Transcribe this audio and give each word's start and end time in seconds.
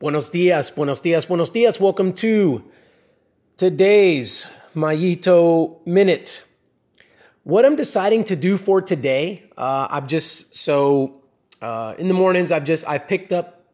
Buenos 0.00 0.30
dias, 0.30 0.70
buenos 0.70 1.00
dias, 1.00 1.26
buenos 1.26 1.50
dias. 1.50 1.80
Welcome 1.80 2.12
to 2.12 2.62
today's 3.56 4.46
Mayito 4.72 5.84
Minute. 5.84 6.44
What 7.42 7.64
I'm 7.64 7.74
deciding 7.74 8.22
to 8.26 8.36
do 8.36 8.56
for 8.58 8.80
today, 8.80 9.50
uh, 9.56 9.88
I've 9.90 10.06
just, 10.06 10.54
so 10.54 11.22
uh, 11.60 11.96
in 11.98 12.06
the 12.06 12.14
mornings, 12.14 12.52
I've 12.52 12.62
just, 12.62 12.86
I've 12.86 13.08
picked 13.08 13.32
up 13.32 13.64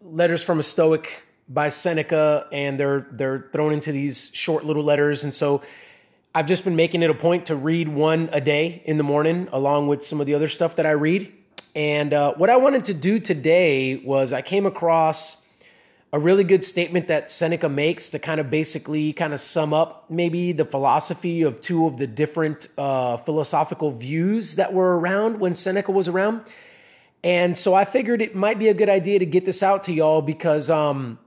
letters 0.00 0.42
from 0.42 0.58
a 0.58 0.62
Stoic 0.62 1.22
by 1.50 1.68
Seneca 1.68 2.48
and 2.50 2.80
they're, 2.80 3.06
they're 3.10 3.50
thrown 3.52 3.74
into 3.74 3.92
these 3.92 4.30
short 4.32 4.64
little 4.64 4.84
letters. 4.84 5.22
And 5.22 5.34
so 5.34 5.60
I've 6.34 6.46
just 6.46 6.64
been 6.64 6.76
making 6.76 7.02
it 7.02 7.10
a 7.10 7.14
point 7.14 7.44
to 7.46 7.56
read 7.56 7.90
one 7.90 8.30
a 8.32 8.40
day 8.40 8.82
in 8.86 8.96
the 8.96 9.04
morning 9.04 9.48
along 9.52 9.88
with 9.88 10.02
some 10.02 10.18
of 10.18 10.26
the 10.26 10.32
other 10.32 10.48
stuff 10.48 10.76
that 10.76 10.86
I 10.86 10.92
read. 10.92 11.30
And 11.74 12.14
uh, 12.14 12.32
what 12.36 12.48
I 12.48 12.56
wanted 12.56 12.86
to 12.86 12.94
do 12.94 13.18
today 13.18 13.96
was 13.96 14.32
I 14.32 14.40
came 14.40 14.64
across 14.64 15.43
a 16.14 16.18
really 16.20 16.44
good 16.44 16.64
statement 16.64 17.08
that 17.08 17.28
Seneca 17.28 17.68
makes 17.68 18.10
to 18.10 18.20
kind 18.20 18.38
of 18.38 18.48
basically 18.48 19.12
kind 19.12 19.32
of 19.34 19.40
sum 19.40 19.74
up 19.74 20.08
maybe 20.08 20.52
the 20.52 20.64
philosophy 20.64 21.42
of 21.42 21.60
two 21.60 21.88
of 21.88 21.96
the 21.96 22.06
different 22.06 22.68
uh, 22.78 23.16
philosophical 23.16 23.90
views 23.90 24.54
that 24.54 24.72
were 24.72 24.96
around 24.96 25.40
when 25.40 25.56
Seneca 25.56 25.90
was 25.90 26.06
around. 26.06 26.42
And 27.24 27.58
so 27.58 27.74
I 27.74 27.84
figured 27.84 28.22
it 28.22 28.32
might 28.32 28.60
be 28.60 28.68
a 28.68 28.74
good 28.74 28.88
idea 28.88 29.18
to 29.18 29.26
get 29.26 29.44
this 29.44 29.60
out 29.60 29.82
to 29.84 29.92
y'all 29.92 30.22
because, 30.22 30.70
um, 30.70 31.18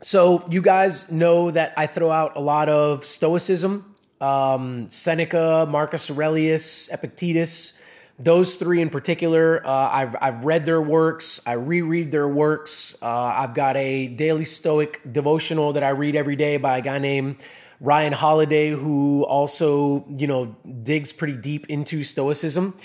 so 0.00 0.46
you 0.48 0.62
guys 0.62 1.10
know 1.10 1.50
that 1.50 1.74
I 1.76 1.88
throw 1.88 2.12
out 2.12 2.36
a 2.36 2.40
lot 2.40 2.68
of 2.68 3.04
Stoicism, 3.04 3.96
um, 4.20 4.88
Seneca, 4.90 5.66
Marcus 5.68 6.08
Aurelius, 6.08 6.88
Epictetus 6.92 7.79
those 8.22 8.56
three 8.56 8.82
in 8.82 8.90
particular, 8.90 9.66
uh, 9.66 9.70
I've, 9.70 10.16
I've 10.20 10.44
read 10.44 10.66
their 10.66 10.80
works. 10.82 11.40
I 11.46 11.52
reread 11.52 12.12
their 12.12 12.28
works. 12.28 12.96
Uh, 13.00 13.06
I've 13.08 13.54
got 13.54 13.76
a 13.76 14.08
daily 14.08 14.44
Stoic 14.44 15.00
devotional 15.10 15.72
that 15.72 15.82
I 15.82 15.90
read 15.90 16.16
every 16.16 16.36
day 16.36 16.58
by 16.58 16.78
a 16.78 16.82
guy 16.82 16.98
named 16.98 17.42
Ryan 17.80 18.12
Holiday, 18.12 18.70
who 18.70 19.24
also, 19.24 20.04
you 20.10 20.26
know, 20.26 20.54
digs 20.82 21.12
pretty 21.12 21.36
deep 21.36 21.70
into 21.70 22.04
Stoicism. 22.04 22.76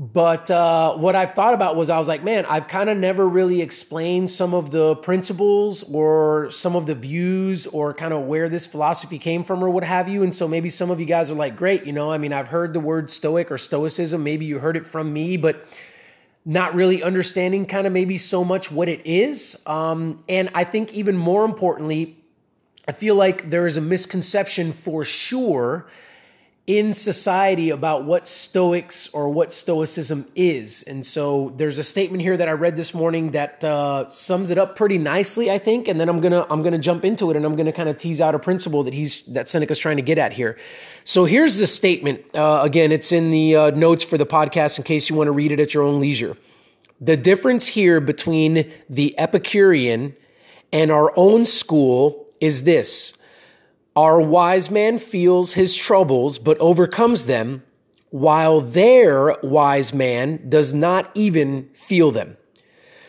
But 0.00 0.50
uh, 0.50 0.96
what 0.96 1.14
I've 1.14 1.34
thought 1.34 1.52
about 1.52 1.76
was 1.76 1.90
I 1.90 1.98
was 1.98 2.08
like, 2.08 2.24
man, 2.24 2.46
I've 2.46 2.68
kind 2.68 2.88
of 2.88 2.96
never 2.96 3.28
really 3.28 3.60
explained 3.60 4.30
some 4.30 4.54
of 4.54 4.70
the 4.70 4.96
principles 4.96 5.82
or 5.82 6.50
some 6.50 6.74
of 6.74 6.86
the 6.86 6.94
views 6.94 7.66
or 7.66 7.92
kind 7.92 8.14
of 8.14 8.22
where 8.22 8.48
this 8.48 8.66
philosophy 8.66 9.18
came 9.18 9.44
from 9.44 9.62
or 9.62 9.68
what 9.68 9.84
have 9.84 10.08
you. 10.08 10.22
And 10.22 10.34
so 10.34 10.48
maybe 10.48 10.70
some 10.70 10.90
of 10.90 11.00
you 11.00 11.04
guys 11.04 11.30
are 11.30 11.34
like, 11.34 11.54
great, 11.54 11.84
you 11.84 11.92
know, 11.92 12.10
I 12.10 12.16
mean, 12.16 12.32
I've 12.32 12.48
heard 12.48 12.72
the 12.72 12.80
word 12.80 13.10
stoic 13.10 13.50
or 13.50 13.58
stoicism. 13.58 14.24
Maybe 14.24 14.46
you 14.46 14.58
heard 14.58 14.78
it 14.78 14.86
from 14.86 15.12
me, 15.12 15.36
but 15.36 15.66
not 16.46 16.74
really 16.74 17.02
understanding 17.02 17.66
kind 17.66 17.86
of 17.86 17.92
maybe 17.92 18.16
so 18.16 18.42
much 18.42 18.72
what 18.72 18.88
it 18.88 19.02
is. 19.04 19.62
Um, 19.66 20.24
and 20.30 20.48
I 20.54 20.64
think 20.64 20.94
even 20.94 21.14
more 21.14 21.44
importantly, 21.44 22.16
I 22.88 22.92
feel 22.92 23.16
like 23.16 23.50
there 23.50 23.66
is 23.66 23.76
a 23.76 23.82
misconception 23.82 24.72
for 24.72 25.04
sure 25.04 25.88
in 26.66 26.92
society 26.92 27.70
about 27.70 28.04
what 28.04 28.28
Stoics 28.28 29.08
or 29.08 29.28
what 29.28 29.52
Stoicism 29.52 30.26
is. 30.36 30.82
And 30.84 31.04
so 31.04 31.52
there's 31.56 31.78
a 31.78 31.82
statement 31.82 32.22
here 32.22 32.36
that 32.36 32.48
I 32.48 32.52
read 32.52 32.76
this 32.76 32.94
morning 32.94 33.32
that 33.32 33.64
uh, 33.64 34.08
sums 34.10 34.50
it 34.50 34.58
up 34.58 34.76
pretty 34.76 34.98
nicely, 34.98 35.50
I 35.50 35.58
think. 35.58 35.88
And 35.88 36.00
then 36.00 36.08
I'm 36.08 36.20
gonna 36.20 36.46
I'm 36.48 36.62
gonna 36.62 36.78
jump 36.78 37.04
into 37.04 37.30
it 37.30 37.36
and 37.36 37.44
I'm 37.44 37.56
gonna 37.56 37.72
kind 37.72 37.88
of 37.88 37.96
tease 37.96 38.20
out 38.20 38.34
a 38.34 38.38
principle 38.38 38.84
that 38.84 38.94
he's 38.94 39.22
that 39.26 39.48
Seneca's 39.48 39.78
trying 39.78 39.96
to 39.96 40.02
get 40.02 40.18
at 40.18 40.32
here. 40.32 40.58
So 41.04 41.24
here's 41.24 41.58
the 41.58 41.66
statement. 41.66 42.24
Uh, 42.34 42.60
again, 42.62 42.92
it's 42.92 43.10
in 43.10 43.30
the 43.30 43.56
uh, 43.56 43.70
notes 43.70 44.04
for 44.04 44.16
the 44.16 44.26
podcast 44.26 44.78
in 44.78 44.84
case 44.84 45.10
you 45.10 45.16
want 45.16 45.26
to 45.28 45.32
read 45.32 45.50
it 45.50 45.58
at 45.58 45.74
your 45.74 45.82
own 45.82 46.00
leisure. 46.00 46.36
The 47.00 47.16
difference 47.16 47.66
here 47.66 48.00
between 48.00 48.70
the 48.88 49.18
Epicurean 49.18 50.14
and 50.72 50.90
our 50.90 51.12
own 51.16 51.46
school 51.46 52.26
is 52.40 52.62
this 52.64 53.14
our 53.96 54.20
wise 54.20 54.70
man 54.70 54.98
feels 54.98 55.52
his 55.52 55.76
troubles 55.76 56.38
but 56.38 56.58
overcomes 56.58 57.26
them, 57.26 57.62
while 58.10 58.60
their 58.60 59.36
wise 59.42 59.94
man 59.94 60.48
does 60.48 60.74
not 60.74 61.10
even 61.14 61.68
feel 61.74 62.10
them. 62.10 62.36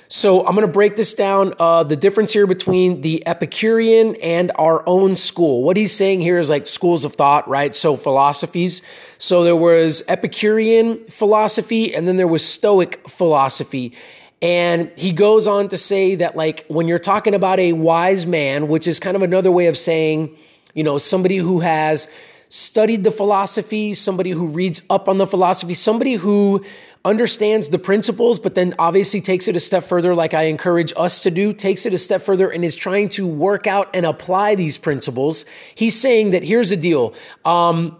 So 0.09 0.45
I'm 0.45 0.55
going 0.55 0.67
to 0.67 0.73
break 0.73 0.97
this 0.97 1.13
down. 1.13 1.53
Uh, 1.57 1.83
the 1.83 1.95
difference 1.95 2.33
here 2.33 2.45
between 2.45 2.99
the 2.99 3.25
Epicurean 3.25 4.17
and 4.17 4.51
our 4.55 4.83
own 4.85 5.15
school. 5.15 5.63
What 5.63 5.77
he's 5.77 5.93
saying 5.93 6.19
here 6.19 6.37
is 6.37 6.49
like 6.49 6.67
schools 6.67 7.05
of 7.05 7.13
thought, 7.13 7.47
right? 7.47 7.73
So 7.73 7.95
philosophies. 7.95 8.81
So 9.19 9.45
there 9.45 9.55
was 9.55 10.03
Epicurean 10.09 11.05
philosophy 11.07 11.95
and 11.95 12.05
then 12.07 12.17
there 12.17 12.27
was 12.27 12.45
Stoic 12.45 13.07
philosophy. 13.07 13.93
And 14.41 14.91
he 14.97 15.13
goes 15.13 15.47
on 15.47 15.69
to 15.69 15.77
say 15.77 16.15
that, 16.15 16.35
like, 16.35 16.65
when 16.67 16.87
you're 16.87 16.99
talking 16.99 17.33
about 17.33 17.59
a 17.59 17.73
wise 17.73 18.25
man, 18.25 18.67
which 18.67 18.87
is 18.87 18.99
kind 18.99 19.15
of 19.15 19.21
another 19.21 19.51
way 19.51 19.67
of 19.67 19.77
saying, 19.77 20.35
you 20.73 20.83
know, 20.83 20.97
somebody 20.97 21.37
who 21.37 21.59
has 21.59 22.07
studied 22.49 23.03
the 23.03 23.11
philosophy, 23.11 23.93
somebody 23.93 24.31
who 24.31 24.47
reads 24.47 24.81
up 24.89 25.07
on 25.07 25.17
the 25.17 25.27
philosophy, 25.27 25.73
somebody 25.73 26.15
who 26.15 26.63
understands 27.03 27.69
the 27.69 27.79
principles, 27.79 28.39
but 28.39 28.55
then 28.55 28.73
obviously 28.77 29.21
takes 29.21 29.47
it 29.47 29.55
a 29.55 29.59
step 29.59 29.83
further, 29.83 30.13
like 30.13 30.33
I 30.33 30.43
encourage 30.43 30.93
us 30.95 31.23
to 31.23 31.31
do, 31.31 31.53
takes 31.53 31.85
it 31.85 31.93
a 31.93 31.97
step 31.97 32.21
further 32.21 32.49
and 32.49 32.63
is 32.63 32.75
trying 32.75 33.09
to 33.09 33.25
work 33.25 33.67
out 33.67 33.89
and 33.93 34.05
apply 34.05 34.55
these 34.55 34.77
principles. 34.77 35.45
He's 35.73 35.99
saying 35.99 36.31
that 36.31 36.43
here's 36.43 36.69
the 36.69 36.77
deal. 36.77 37.13
Um, 37.45 37.97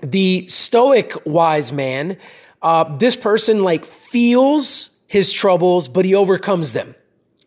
the 0.00 0.46
stoic 0.48 1.12
wise 1.26 1.72
man, 1.72 2.16
uh, 2.62 2.96
this 2.98 3.16
person 3.16 3.62
like 3.64 3.84
feels 3.84 4.90
his 5.08 5.32
troubles, 5.32 5.88
but 5.88 6.04
he 6.04 6.14
overcomes 6.14 6.72
them, 6.72 6.94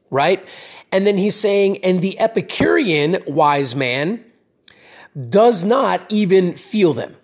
right? 0.10 0.46
And 0.92 1.08
then 1.08 1.18
he's 1.18 1.36
saying, 1.36 1.84
and 1.84 2.02
the 2.02 2.20
Epicurean 2.20 3.20
wise 3.26 3.74
man, 3.74 4.24
does 5.30 5.64
not 5.64 6.06
even 6.10 6.56
feel 6.56 6.94
them, 6.94 7.16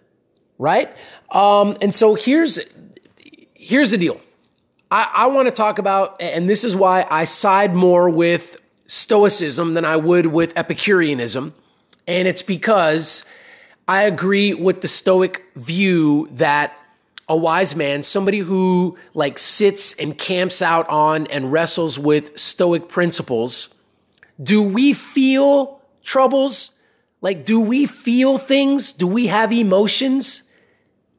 right? 0.57 0.95
Um, 1.31 1.77
and 1.81 1.93
so 1.93 2.15
here's 2.15 2.59
here's 3.53 3.91
the 3.91 3.97
deal. 3.97 4.19
I, 4.89 5.11
I 5.13 5.27
want 5.27 5.47
to 5.47 5.53
talk 5.53 5.79
about, 5.79 6.21
and 6.21 6.49
this 6.49 6.63
is 6.63 6.75
why 6.75 7.05
I 7.09 7.25
side 7.25 7.75
more 7.75 8.09
with 8.09 8.55
Stoicism 8.85 9.73
than 9.73 9.83
I 9.83 9.97
would 9.97 10.27
with 10.27 10.57
Epicureanism, 10.57 11.53
and 12.07 12.27
it's 12.27 12.41
because 12.41 13.25
I 13.87 14.03
agree 14.03 14.53
with 14.53 14.81
the 14.81 14.87
Stoic 14.87 15.43
view 15.55 16.29
that 16.33 16.73
a 17.29 17.35
wise 17.35 17.75
man, 17.75 18.03
somebody 18.03 18.39
who 18.39 18.97
like 19.13 19.37
sits 19.37 19.93
and 19.93 20.17
camps 20.17 20.61
out 20.61 20.87
on 20.87 21.27
and 21.27 21.51
wrestles 21.51 21.99
with 21.99 22.37
Stoic 22.37 22.87
principles, 22.87 23.75
do 24.41 24.61
we 24.61 24.93
feel 24.93 25.81
troubles? 26.03 26.71
Like, 27.21 27.45
do 27.45 27.59
we 27.59 27.85
feel 27.85 28.37
things? 28.37 28.91
Do 28.91 29.07
we 29.07 29.27
have 29.27 29.51
emotions? 29.51 30.43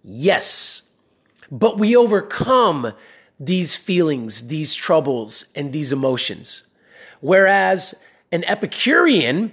Yes. 0.02 0.82
But 1.50 1.78
we 1.78 1.96
overcome 1.96 2.92
these 3.40 3.76
feelings, 3.76 4.48
these 4.48 4.74
troubles, 4.74 5.46
and 5.54 5.72
these 5.72 5.92
emotions. 5.92 6.64
Whereas 7.20 7.94
an 8.30 8.44
Epicurean 8.44 9.52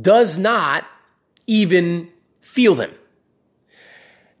does 0.00 0.38
not 0.38 0.84
even 1.46 2.10
feel 2.40 2.74
them. 2.74 2.92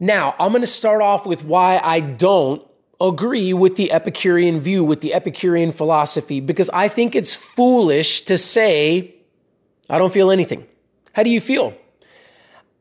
Now, 0.00 0.34
I'm 0.38 0.50
going 0.50 0.60
to 0.60 0.66
start 0.66 1.02
off 1.02 1.26
with 1.26 1.44
why 1.44 1.80
I 1.82 2.00
don't 2.00 2.62
agree 3.00 3.52
with 3.52 3.76
the 3.76 3.92
Epicurean 3.92 4.60
view, 4.60 4.84
with 4.84 5.00
the 5.00 5.14
Epicurean 5.14 5.72
philosophy, 5.72 6.40
because 6.40 6.70
I 6.70 6.88
think 6.88 7.14
it's 7.14 7.34
foolish 7.34 8.22
to 8.22 8.38
say, 8.38 9.14
I 9.88 9.98
don't 9.98 10.12
feel 10.12 10.30
anything. 10.30 10.66
How 11.14 11.22
do 11.22 11.30
you 11.30 11.40
feel? 11.40 11.74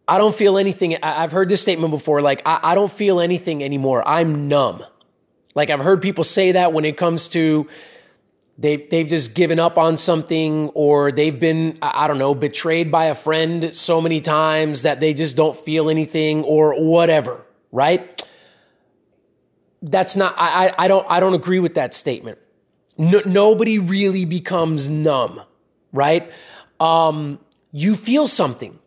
I 0.08 0.18
don't 0.18 0.36
feel 0.36 0.58
anything. 0.58 0.98
I've 1.02 1.32
heard 1.32 1.48
this 1.48 1.62
statement 1.62 1.92
before. 1.92 2.22
Like, 2.22 2.42
I, 2.46 2.76
don't 2.76 2.92
feel 2.92 3.22
anything 3.22 3.64
anymore. 3.64 4.06
I'm 4.06 4.50
numb. 4.50 4.84
Like, 5.56 5.70
I've 5.70 5.80
heard 5.80 6.02
people 6.02 6.24
say 6.24 6.54
that 6.54 6.74
when 6.74 6.84
it 6.84 6.98
comes 6.98 7.30
to 7.30 7.70
they, 8.58 8.78
they've 8.78 9.08
just 9.08 9.34
given 9.34 9.60
up 9.60 9.78
on 9.78 9.98
something 9.98 10.70
or 10.70 11.12
they've 11.12 11.40
been, 11.40 11.78
I 11.82 12.08
don't 12.08 12.20
know, 12.20 12.36
betrayed 12.36 12.92
by 12.92 13.06
a 13.06 13.16
friend 13.16 13.74
so 13.74 14.00
many 14.00 14.22
times 14.22 14.84
that 14.84 15.00
they 15.00 15.14
just 15.14 15.36
don't 15.36 15.58
feel 15.58 15.90
anything 15.90 16.44
or 16.44 16.80
whatever, 16.84 17.46
right? 17.72 18.24
That's 19.82 20.16
not, 20.16 20.36
I, 20.38 20.74
I 20.78 20.88
don't, 20.88 21.06
I 21.10 21.20
don't 21.20 21.34
agree 21.34 21.60
with 21.60 21.76
that 21.76 21.94
statement. 21.94 22.38
No, 22.98 23.22
nobody 23.26 23.80
really 23.80 24.26
becomes 24.26 24.88
numb, 24.88 25.42
right? 25.92 26.32
Um, 26.80 27.40
you 27.74 27.96
feel 27.96 28.28
something. 28.28 28.80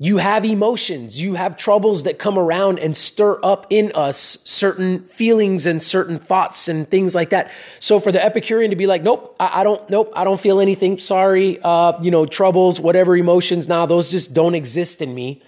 You 0.00 0.18
have 0.18 0.44
emotions. 0.44 1.20
You 1.20 1.34
have 1.34 1.56
troubles 1.56 2.04
that 2.04 2.20
come 2.20 2.38
around 2.38 2.78
and 2.78 2.96
stir 2.96 3.40
up 3.42 3.66
in 3.68 3.90
us 3.96 4.38
certain 4.44 5.00
feelings 5.00 5.66
and 5.66 5.82
certain 5.82 6.18
thoughts 6.18 6.68
and 6.68 6.88
things 6.88 7.16
like 7.16 7.30
that. 7.30 7.50
So 7.80 7.98
for 7.98 8.12
the 8.12 8.24
Epicurean 8.24 8.70
to 8.70 8.76
be 8.76 8.86
like, 8.86 9.02
nope, 9.02 9.34
I, 9.40 9.60
I 9.60 9.64
don't, 9.64 9.90
nope, 9.90 10.12
I 10.14 10.22
don't 10.22 10.40
feel 10.40 10.60
anything. 10.60 10.98
Sorry. 10.98 11.58
Uh, 11.60 12.00
you 12.00 12.12
know, 12.12 12.26
troubles, 12.26 12.80
whatever 12.80 13.16
emotions. 13.16 13.66
Now 13.66 13.80
nah, 13.80 13.86
those 13.86 14.08
just 14.08 14.32
don't 14.32 14.54
exist 14.54 15.02
in 15.02 15.12
me. 15.12 15.42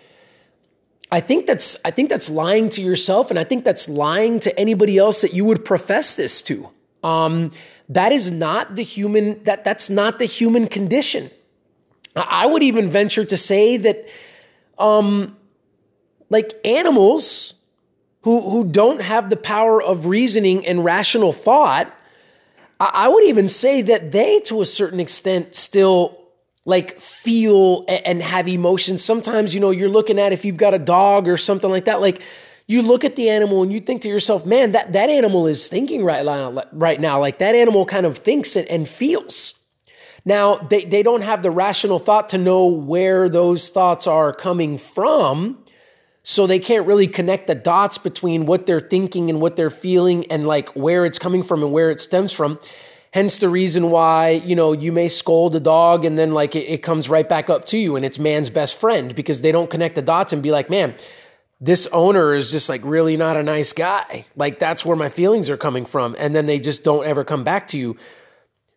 I 1.12 1.20
think 1.20 1.46
that's, 1.46 1.76
I 1.84 1.93
think 1.93 2.08
that's 2.08 2.28
lying 2.28 2.70
to 2.70 2.82
yourself. 2.82 3.31
And 3.31 3.38
I 3.38 3.44
think 3.44 3.64
that's 3.64 3.88
lying 3.88 4.40
to 4.40 4.58
anybody 4.58 4.98
else 4.98 5.20
that 5.20 5.32
you 5.32 5.44
would 5.44 5.64
profess 5.64 6.16
this 6.16 6.43
to. 6.43 6.69
Um, 7.04 7.52
that 7.88 8.10
is 8.10 8.31
not 8.31 8.76
the 8.76 8.82
human 8.82 9.43
that 9.44 9.64
that's 9.64 9.90
not 9.90 10.19
the 10.19 10.25
human 10.25 10.66
condition. 10.69 11.31
I 12.16 12.46
would 12.46 12.62
even 12.62 12.90
venture 12.90 13.24
to 13.24 13.36
say 13.36 13.76
that 13.78 14.08
um 14.78 15.36
like 16.28 16.52
animals 16.64 17.54
who 18.22 18.40
who 18.40 18.64
don't 18.64 19.02
have 19.02 19.30
the 19.30 19.36
power 19.36 19.82
of 19.82 20.06
reasoning 20.06 20.66
and 20.66 20.84
rational 20.84 21.32
thought, 21.32 21.94
I 22.78 23.08
would 23.08 23.24
even 23.24 23.48
say 23.48 23.82
that 23.82 24.12
they 24.12 24.40
to 24.40 24.60
a 24.60 24.64
certain 24.64 25.00
extent 25.00 25.54
still 25.54 26.20
like 26.64 27.00
feel 27.00 27.84
and 27.88 28.22
have 28.22 28.48
emotions. 28.48 29.04
Sometimes, 29.04 29.54
you 29.54 29.60
know, 29.60 29.70
you're 29.70 29.88
looking 29.88 30.18
at 30.18 30.32
if 30.32 30.44
you've 30.44 30.56
got 30.56 30.74
a 30.74 30.78
dog 30.78 31.28
or 31.28 31.36
something 31.36 31.70
like 31.70 31.86
that, 31.86 32.00
like 32.00 32.22
you 32.66 32.82
look 32.82 33.04
at 33.04 33.16
the 33.16 33.28
animal 33.28 33.62
and 33.62 33.72
you 33.72 33.80
think 33.80 34.02
to 34.02 34.08
yourself, 34.08 34.46
man, 34.46 34.72
that, 34.72 34.92
that 34.92 35.10
animal 35.10 35.46
is 35.46 35.68
thinking 35.68 36.04
right 36.04 36.24
now, 36.24 36.62
right 36.72 37.00
now. 37.00 37.18
Like 37.18 37.38
that 37.38 37.54
animal 37.54 37.84
kind 37.84 38.06
of 38.06 38.18
thinks 38.18 38.56
and 38.56 38.88
feels. 38.88 39.59
Now, 40.25 40.56
they, 40.56 40.84
they 40.84 41.02
don't 41.02 41.22
have 41.22 41.43
the 41.43 41.50
rational 41.50 41.99
thought 41.99 42.28
to 42.31 42.38
know 42.38 42.67
where 42.67 43.28
those 43.28 43.69
thoughts 43.69 44.06
are 44.06 44.32
coming 44.32 44.78
from. 44.78 45.58
So 46.22 46.46
they 46.46 46.58
can't 46.58 46.87
really 46.87 47.06
connect 47.06 47.46
the 47.46 47.55
dots 47.55 47.96
between 47.96 48.44
what 48.44 48.67
they're 48.67 48.81
thinking 48.81 49.31
and 49.31 49.40
what 49.40 49.56
they're 49.56 49.70
feeling 49.70 50.31
and 50.31 50.46
like 50.46 50.69
where 50.70 51.06
it's 51.06 51.19
coming 51.19 51.43
from 51.43 51.62
and 51.62 51.72
where 51.72 51.90
it 51.90 52.00
stems 52.00 52.32
from. 52.32 52.58
Hence 53.12 53.38
the 53.38 53.49
reason 53.49 53.90
why, 53.90 54.43
you 54.44 54.55
know, 54.55 54.72
you 54.72 54.93
may 54.93 55.08
scold 55.08 55.56
a 55.56 55.61
dog 55.61 56.05
and 56.05 56.19
then 56.19 56.32
like 56.32 56.55
it, 56.55 56.67
it 56.69 56.82
comes 56.82 57.08
right 57.08 57.28
back 57.28 57.50
up 57.50 57.64
to 57.67 57.78
you 57.78 57.96
and 57.96 58.05
it's 58.05 58.19
man's 58.19 58.50
best 58.50 58.76
friend 58.76 59.14
because 59.14 59.40
they 59.40 59.50
don't 59.50 59.70
connect 59.70 59.94
the 59.94 60.02
dots 60.02 60.32
and 60.32 60.43
be 60.43 60.52
like, 60.52 60.70
man, 60.70 60.94
this 61.61 61.87
owner 61.88 62.34
is 62.34 62.50
just 62.50 62.69
like 62.69 62.81
really 62.84 63.17
not 63.17 63.37
a 63.37 63.43
nice 63.43 63.72
guy. 63.72 64.26
Like 64.37 64.58
that's 64.58 64.84
where 64.84 64.96
my 64.96 65.08
feelings 65.08 65.50
are 65.50 65.56
coming 65.56 65.84
from. 65.84 66.14
And 66.19 66.37
then 66.37 66.46
they 66.46 66.61
just 66.61 66.84
don't 66.84 67.05
ever 67.06 67.25
come 67.25 67.44
back 67.44 67.67
to 67.69 67.78
you. 67.78 67.96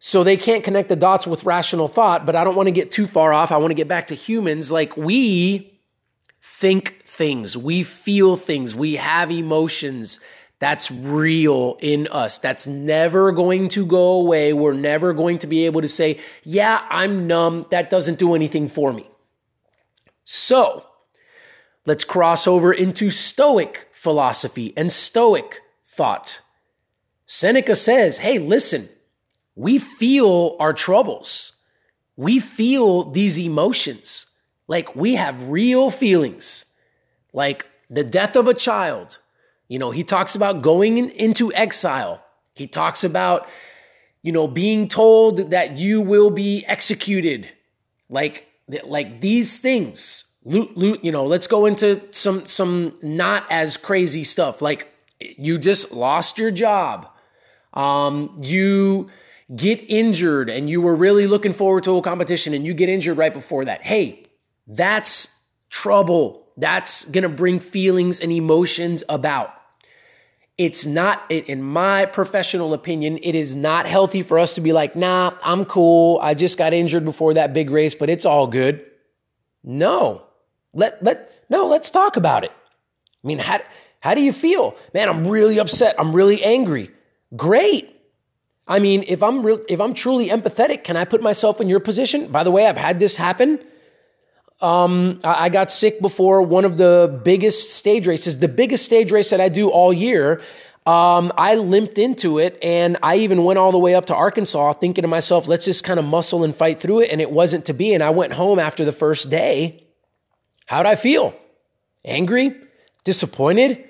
So 0.05 0.21
they 0.21 0.35
can't 0.35 0.65
connect 0.65 0.89
the 0.89 0.97
dots 0.97 1.25
with 1.25 1.45
rational 1.45 1.87
thought, 1.87 2.25
but 2.25 2.35
I 2.35 2.43
don't 2.43 2.57
want 2.57 2.67
to 2.67 2.71
get 2.71 2.91
too 2.91 3.07
far 3.07 3.31
off. 3.31 3.53
I 3.53 3.57
want 3.57 3.71
to 3.71 3.75
get 3.75 3.87
back 3.87 4.07
to 4.07 4.15
humans. 4.15 4.69
Like 4.69 4.97
we 4.97 5.79
think 6.41 7.01
things, 7.05 7.55
we 7.55 7.83
feel 7.83 8.35
things, 8.35 8.75
we 8.75 8.97
have 8.97 9.31
emotions. 9.31 10.19
That's 10.59 10.91
real 10.91 11.77
in 11.79 12.07
us. 12.07 12.37
That's 12.37 12.67
never 12.67 13.31
going 13.31 13.69
to 13.69 13.85
go 13.85 14.19
away. 14.19 14.51
We're 14.51 14.73
never 14.73 15.13
going 15.13 15.39
to 15.39 15.47
be 15.47 15.65
able 15.65 15.79
to 15.79 15.87
say, 15.87 16.19
yeah, 16.43 16.85
I'm 16.89 17.25
numb. 17.25 17.65
That 17.71 17.89
doesn't 17.89 18.19
do 18.19 18.35
anything 18.35 18.67
for 18.67 18.91
me. 18.91 19.07
So, 20.25 20.85
Let's 21.85 22.05
cross 22.05 22.47
over 22.47 22.71
into 22.71 23.09
Stoic 23.09 23.89
philosophy 23.91 24.73
and 24.77 24.89
Stoic 24.89 25.59
thought. 25.83 26.39
Seneca 27.25 27.75
says, 27.75 28.19
hey, 28.19 28.39
listen, 28.39 28.87
we 29.55 29.77
feel 29.77 30.55
our 30.59 30.73
troubles. 30.73 31.53
We 32.15 32.39
feel 32.39 33.11
these 33.11 33.39
emotions. 33.39 34.27
Like 34.67 34.95
we 34.95 35.15
have 35.15 35.49
real 35.49 35.89
feelings, 35.89 36.65
like 37.33 37.67
the 37.89 38.03
death 38.03 38.35
of 38.35 38.47
a 38.47 38.53
child. 38.53 39.19
You 39.67 39.79
know, 39.79 39.91
he 39.91 40.03
talks 40.03 40.35
about 40.35 40.61
going 40.61 40.97
in, 40.97 41.09
into 41.09 41.53
exile. 41.53 42.23
He 42.55 42.67
talks 42.67 43.03
about, 43.03 43.47
you 44.21 44.31
know, 44.31 44.47
being 44.47 44.87
told 44.87 45.51
that 45.51 45.77
you 45.77 46.01
will 46.01 46.29
be 46.29 46.63
executed. 46.65 47.49
Like, 48.09 48.47
like 48.85 49.21
these 49.21 49.59
things 49.59 50.25
loot, 50.45 50.77
loot, 50.77 51.03
you 51.03 51.11
know, 51.11 51.25
let's 51.25 51.47
go 51.47 51.65
into 51.65 52.01
some, 52.11 52.45
some 52.45 52.97
not 53.01 53.45
as 53.49 53.77
crazy 53.77 54.23
stuff. 54.23 54.61
Like 54.61 54.93
you 55.19 55.57
just 55.57 55.91
lost 55.91 56.37
your 56.37 56.51
job. 56.51 57.09
Um, 57.73 58.39
you 58.41 59.09
get 59.55 59.83
injured 59.89 60.49
and 60.49 60.69
you 60.69 60.81
were 60.81 60.95
really 60.95 61.27
looking 61.27 61.53
forward 61.53 61.83
to 61.83 61.97
a 61.97 62.01
competition 62.01 62.53
and 62.53 62.65
you 62.65 62.73
get 62.73 62.89
injured 62.89 63.17
right 63.17 63.33
before 63.33 63.65
that. 63.65 63.81
Hey, 63.81 64.23
that's 64.67 65.39
trouble. 65.69 66.47
That's 66.57 67.05
going 67.05 67.23
to 67.23 67.29
bring 67.29 67.59
feelings 67.59 68.19
and 68.19 68.31
emotions 68.31 69.03
about. 69.09 69.53
It's 70.57 70.85
not, 70.85 71.23
in 71.31 71.63
my 71.63 72.05
professional 72.05 72.73
opinion, 72.73 73.17
it 73.23 73.33
is 73.33 73.55
not 73.55 73.87
healthy 73.87 74.21
for 74.21 74.37
us 74.37 74.53
to 74.55 74.61
be 74.61 74.71
like, 74.71 74.95
nah, 74.95 75.33
I'm 75.43 75.65
cool. 75.65 76.19
I 76.21 76.35
just 76.35 76.59
got 76.59 76.73
injured 76.73 77.03
before 77.03 77.33
that 77.33 77.53
big 77.53 77.71
race, 77.71 77.95
but 77.95 78.09
it's 78.09 78.23
all 78.23 78.45
good. 78.45 78.85
No, 79.63 80.23
let, 80.73 81.01
let, 81.01 81.31
no, 81.49 81.67
let's 81.67 81.89
talk 81.89 82.17
about 82.17 82.43
it. 82.43 82.51
I 82.51 83.27
mean, 83.27 83.39
how, 83.39 83.61
how 83.99 84.13
do 84.13 84.21
you 84.21 84.31
feel? 84.31 84.75
Man, 84.93 85.09
I'm 85.09 85.27
really 85.27 85.57
upset. 85.57 85.95
I'm 85.97 86.13
really 86.13 86.43
angry. 86.43 86.91
Great. 87.35 87.89
I 88.67 88.79
mean, 88.79 89.03
if 89.07 89.21
I'm 89.21 89.45
real, 89.45 89.61
if 89.67 89.81
I'm 89.81 89.93
truly 89.93 90.29
empathetic, 90.29 90.83
can 90.83 90.95
I 90.95 91.05
put 91.05 91.21
myself 91.21 91.59
in 91.59 91.67
your 91.67 91.79
position? 91.79 92.27
By 92.27 92.43
the 92.43 92.51
way, 92.51 92.67
I've 92.67 92.77
had 92.77 92.99
this 92.99 93.15
happen. 93.15 93.59
Um, 94.61 95.19
I, 95.23 95.45
I 95.45 95.49
got 95.49 95.71
sick 95.71 95.99
before 95.99 96.41
one 96.41 96.63
of 96.63 96.77
the 96.77 97.21
biggest 97.23 97.71
stage 97.71 98.07
races, 98.07 98.39
the 98.39 98.47
biggest 98.47 98.85
stage 98.85 99.11
race 99.11 99.31
that 99.31 99.41
I 99.41 99.49
do 99.49 99.69
all 99.69 99.91
year. 99.91 100.41
Um, 100.85 101.31
I 101.37 101.55
limped 101.55 101.97
into 101.97 102.39
it 102.39 102.57
and 102.61 102.97
I 103.01 103.17
even 103.17 103.45
went 103.45 103.57
all 103.57 103.71
the 103.71 103.77
way 103.77 103.95
up 103.95 104.07
to 104.07 104.15
Arkansas 104.15 104.73
thinking 104.73 105.03
to 105.03 105.07
myself, 105.07 105.47
let's 105.47 105.65
just 105.65 105.83
kind 105.83 105.97
of 105.97 106.05
muscle 106.05 106.43
and 106.43 106.53
fight 106.53 106.79
through 106.79 107.01
it. 107.01 107.11
And 107.11 107.21
it 107.21 107.31
wasn't 107.31 107.65
to 107.65 107.73
be. 107.73 107.93
And 107.93 108.03
I 108.03 108.09
went 108.09 108.33
home 108.33 108.59
after 108.59 108.83
the 108.83 108.91
first 108.91 109.29
day 109.29 109.83
How'd 110.65 110.85
I 110.85 110.95
feel? 110.95 111.35
Angry? 112.05 112.55
Disappointed? 113.03 113.83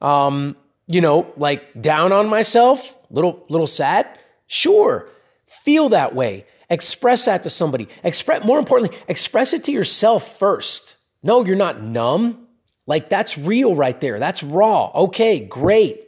Um, 0.00 0.56
you 0.86 1.00
know, 1.00 1.32
like 1.36 1.80
down 1.80 2.12
on 2.12 2.28
myself? 2.28 2.95
Little, 3.10 3.44
little 3.48 3.66
sad? 3.66 4.06
Sure. 4.46 5.08
Feel 5.46 5.90
that 5.90 6.14
way. 6.14 6.46
Express 6.68 7.26
that 7.26 7.42
to 7.44 7.50
somebody. 7.50 7.88
Express, 8.02 8.44
more 8.44 8.58
importantly, 8.58 8.98
express 9.08 9.52
it 9.52 9.64
to 9.64 9.72
yourself 9.72 10.38
first. 10.38 10.96
No, 11.22 11.44
you're 11.44 11.56
not 11.56 11.80
numb. 11.80 12.46
Like 12.86 13.08
that's 13.08 13.36
real 13.38 13.74
right 13.74 14.00
there. 14.00 14.18
That's 14.18 14.42
raw. 14.42 14.90
Okay, 14.94 15.40
great. 15.40 16.02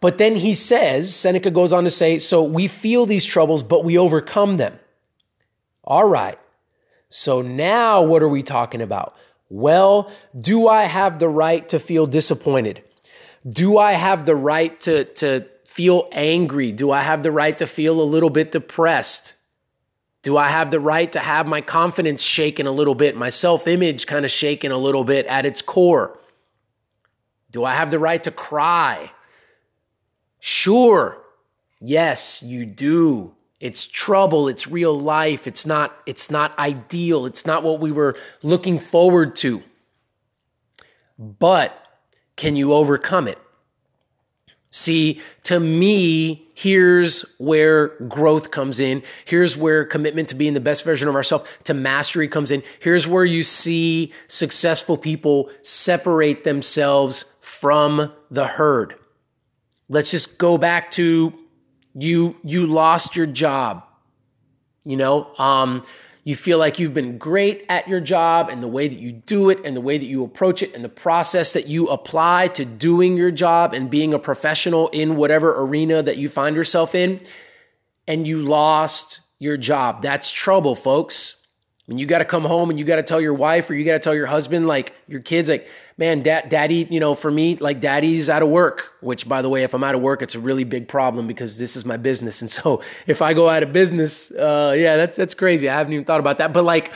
But 0.00 0.18
then 0.18 0.36
he 0.36 0.54
says, 0.54 1.14
Seneca 1.14 1.50
goes 1.50 1.72
on 1.72 1.84
to 1.84 1.90
say, 1.90 2.18
so 2.18 2.42
we 2.42 2.66
feel 2.66 3.06
these 3.06 3.24
troubles, 3.24 3.62
but 3.62 3.84
we 3.84 3.98
overcome 3.98 4.56
them. 4.56 4.78
All 5.84 6.08
right. 6.08 6.38
So 7.08 7.42
now 7.42 8.02
what 8.02 8.22
are 8.22 8.28
we 8.28 8.42
talking 8.42 8.82
about? 8.82 9.16
Well, 9.48 10.10
do 10.38 10.68
I 10.68 10.82
have 10.84 11.18
the 11.18 11.28
right 11.28 11.66
to 11.70 11.78
feel 11.78 12.06
disappointed? 12.06 12.82
Do 13.48 13.78
I 13.78 13.92
have 13.92 14.26
the 14.26 14.36
right 14.36 14.78
to, 14.80 15.04
to 15.04 15.46
feel 15.68 16.08
angry? 16.12 16.72
Do 16.72 16.90
I 16.90 17.02
have 17.02 17.22
the 17.22 17.30
right 17.30 17.56
to 17.58 17.66
feel 17.66 18.00
a 18.00 18.02
little 18.02 18.30
bit 18.30 18.50
depressed? 18.52 19.34
Do 20.22 20.36
I 20.36 20.48
have 20.48 20.70
the 20.70 20.80
right 20.80 21.12
to 21.12 21.20
have 21.20 21.46
my 21.46 21.60
confidence 21.60 22.22
shaken 22.22 22.66
a 22.66 22.72
little 22.72 22.94
bit, 22.94 23.16
my 23.16 23.28
self 23.28 23.68
image 23.68 24.06
kind 24.06 24.24
of 24.24 24.30
shaken 24.30 24.72
a 24.72 24.78
little 24.78 25.04
bit 25.04 25.26
at 25.26 25.44
its 25.44 25.60
core? 25.60 26.18
Do 27.50 27.64
I 27.64 27.74
have 27.74 27.90
the 27.90 27.98
right 27.98 28.22
to 28.22 28.30
cry? 28.30 29.12
Sure. 30.40 31.18
Yes, 31.80 32.42
you 32.42 32.64
do. 32.64 33.34
It's 33.60 33.86
trouble. 33.86 34.48
It's 34.48 34.66
real 34.66 34.98
life. 34.98 35.46
It's 35.46 35.66
not, 35.66 35.94
it's 36.06 36.30
not 36.30 36.58
ideal. 36.58 37.26
It's 37.26 37.44
not 37.44 37.62
what 37.62 37.78
we 37.78 37.92
were 37.92 38.16
looking 38.42 38.78
forward 38.78 39.36
to. 39.36 39.62
But 41.18 41.76
can 42.36 42.56
you 42.56 42.72
overcome 42.72 43.28
it? 43.28 43.38
See, 44.70 45.20
to 45.44 45.58
me, 45.58 46.46
here's 46.54 47.22
where 47.38 47.88
growth 48.06 48.50
comes 48.50 48.80
in. 48.80 49.02
Here's 49.24 49.56
where 49.56 49.84
commitment 49.84 50.28
to 50.28 50.34
being 50.34 50.54
the 50.54 50.60
best 50.60 50.84
version 50.84 51.08
of 51.08 51.14
ourselves, 51.14 51.48
to 51.64 51.74
mastery 51.74 52.28
comes 52.28 52.50
in. 52.50 52.62
Here's 52.80 53.08
where 53.08 53.24
you 53.24 53.42
see 53.42 54.12
successful 54.26 54.98
people 54.98 55.50
separate 55.62 56.44
themselves 56.44 57.24
from 57.40 58.12
the 58.30 58.46
herd. 58.46 58.94
Let's 59.88 60.10
just 60.10 60.38
go 60.38 60.58
back 60.58 60.90
to 60.92 61.32
you 61.94 62.36
you 62.44 62.66
lost 62.66 63.16
your 63.16 63.26
job 63.26 63.82
you 64.84 64.96
know 64.96 65.32
um, 65.38 65.82
you 66.24 66.36
feel 66.36 66.58
like 66.58 66.78
you've 66.78 66.94
been 66.94 67.18
great 67.18 67.64
at 67.68 67.88
your 67.88 68.00
job 68.00 68.48
and 68.50 68.62
the 68.62 68.68
way 68.68 68.88
that 68.88 68.98
you 68.98 69.12
do 69.12 69.50
it 69.50 69.60
and 69.64 69.76
the 69.76 69.80
way 69.80 69.96
that 69.96 70.06
you 70.06 70.24
approach 70.24 70.62
it 70.62 70.74
and 70.74 70.84
the 70.84 70.88
process 70.88 71.54
that 71.54 71.66
you 71.66 71.86
apply 71.86 72.48
to 72.48 72.64
doing 72.64 73.16
your 73.16 73.30
job 73.30 73.72
and 73.72 73.90
being 73.90 74.12
a 74.12 74.18
professional 74.18 74.88
in 74.88 75.16
whatever 75.16 75.60
arena 75.62 76.02
that 76.02 76.18
you 76.18 76.28
find 76.28 76.54
yourself 76.54 76.94
in 76.94 77.20
and 78.06 78.26
you 78.26 78.42
lost 78.42 79.20
your 79.38 79.56
job. 79.56 80.02
That's 80.02 80.30
trouble 80.30 80.74
folks 80.74 81.37
when 81.88 81.96
you 81.96 82.04
got 82.04 82.18
to 82.18 82.26
come 82.26 82.44
home 82.44 82.68
and 82.68 82.78
you 82.78 82.84
got 82.84 82.96
to 82.96 83.02
tell 83.02 83.18
your 83.18 83.32
wife 83.32 83.70
or 83.70 83.74
you 83.74 83.82
got 83.82 83.94
to 83.94 83.98
tell 83.98 84.14
your 84.14 84.26
husband, 84.26 84.66
like 84.66 84.92
your 85.06 85.20
kids, 85.20 85.48
like, 85.48 85.66
man, 85.96 86.22
dad, 86.22 86.50
daddy, 86.50 86.86
you 86.90 87.00
know, 87.00 87.14
for 87.14 87.30
me, 87.30 87.56
like 87.56 87.80
daddy's 87.80 88.28
out 88.28 88.42
of 88.42 88.50
work, 88.50 88.92
which 89.00 89.26
by 89.26 89.40
the 89.40 89.48
way, 89.48 89.62
if 89.62 89.72
I'm 89.72 89.82
out 89.82 89.94
of 89.94 90.02
work, 90.02 90.20
it's 90.20 90.34
a 90.34 90.38
really 90.38 90.64
big 90.64 90.86
problem 90.86 91.26
because 91.26 91.56
this 91.56 91.76
is 91.76 91.86
my 91.86 91.96
business. 91.96 92.42
And 92.42 92.50
so 92.58 92.82
if 93.06 93.22
I 93.22 93.32
go 93.32 93.48
out 93.48 93.62
of 93.62 93.72
business, 93.72 94.30
uh, 94.30 94.74
yeah, 94.76 94.98
that's, 94.98 95.16
that's 95.16 95.32
crazy. 95.32 95.66
I 95.66 95.76
haven't 95.76 95.94
even 95.94 96.04
thought 96.04 96.20
about 96.20 96.36
that. 96.38 96.52
But 96.52 96.64
like, 96.64 96.92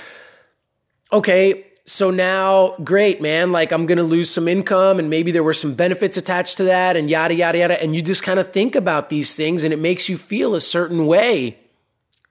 okay, 1.10 1.68
so 1.86 2.10
now 2.10 2.76
great, 2.84 3.22
man. 3.22 3.48
Like 3.48 3.72
I'm 3.72 3.86
going 3.86 3.96
to 3.96 4.04
lose 4.04 4.28
some 4.28 4.46
income 4.46 4.98
and 4.98 5.08
maybe 5.08 5.32
there 5.32 5.42
were 5.42 5.54
some 5.54 5.72
benefits 5.72 6.18
attached 6.18 6.58
to 6.58 6.64
that 6.64 6.98
and 6.98 7.08
yada, 7.08 7.32
yada, 7.32 7.56
yada. 7.56 7.82
And 7.82 7.96
you 7.96 8.02
just 8.02 8.22
kind 8.22 8.38
of 8.38 8.52
think 8.52 8.76
about 8.76 9.08
these 9.08 9.36
things 9.36 9.64
and 9.64 9.72
it 9.72 9.78
makes 9.78 10.10
you 10.10 10.18
feel 10.18 10.54
a 10.54 10.60
certain 10.60 11.06
way. 11.06 11.58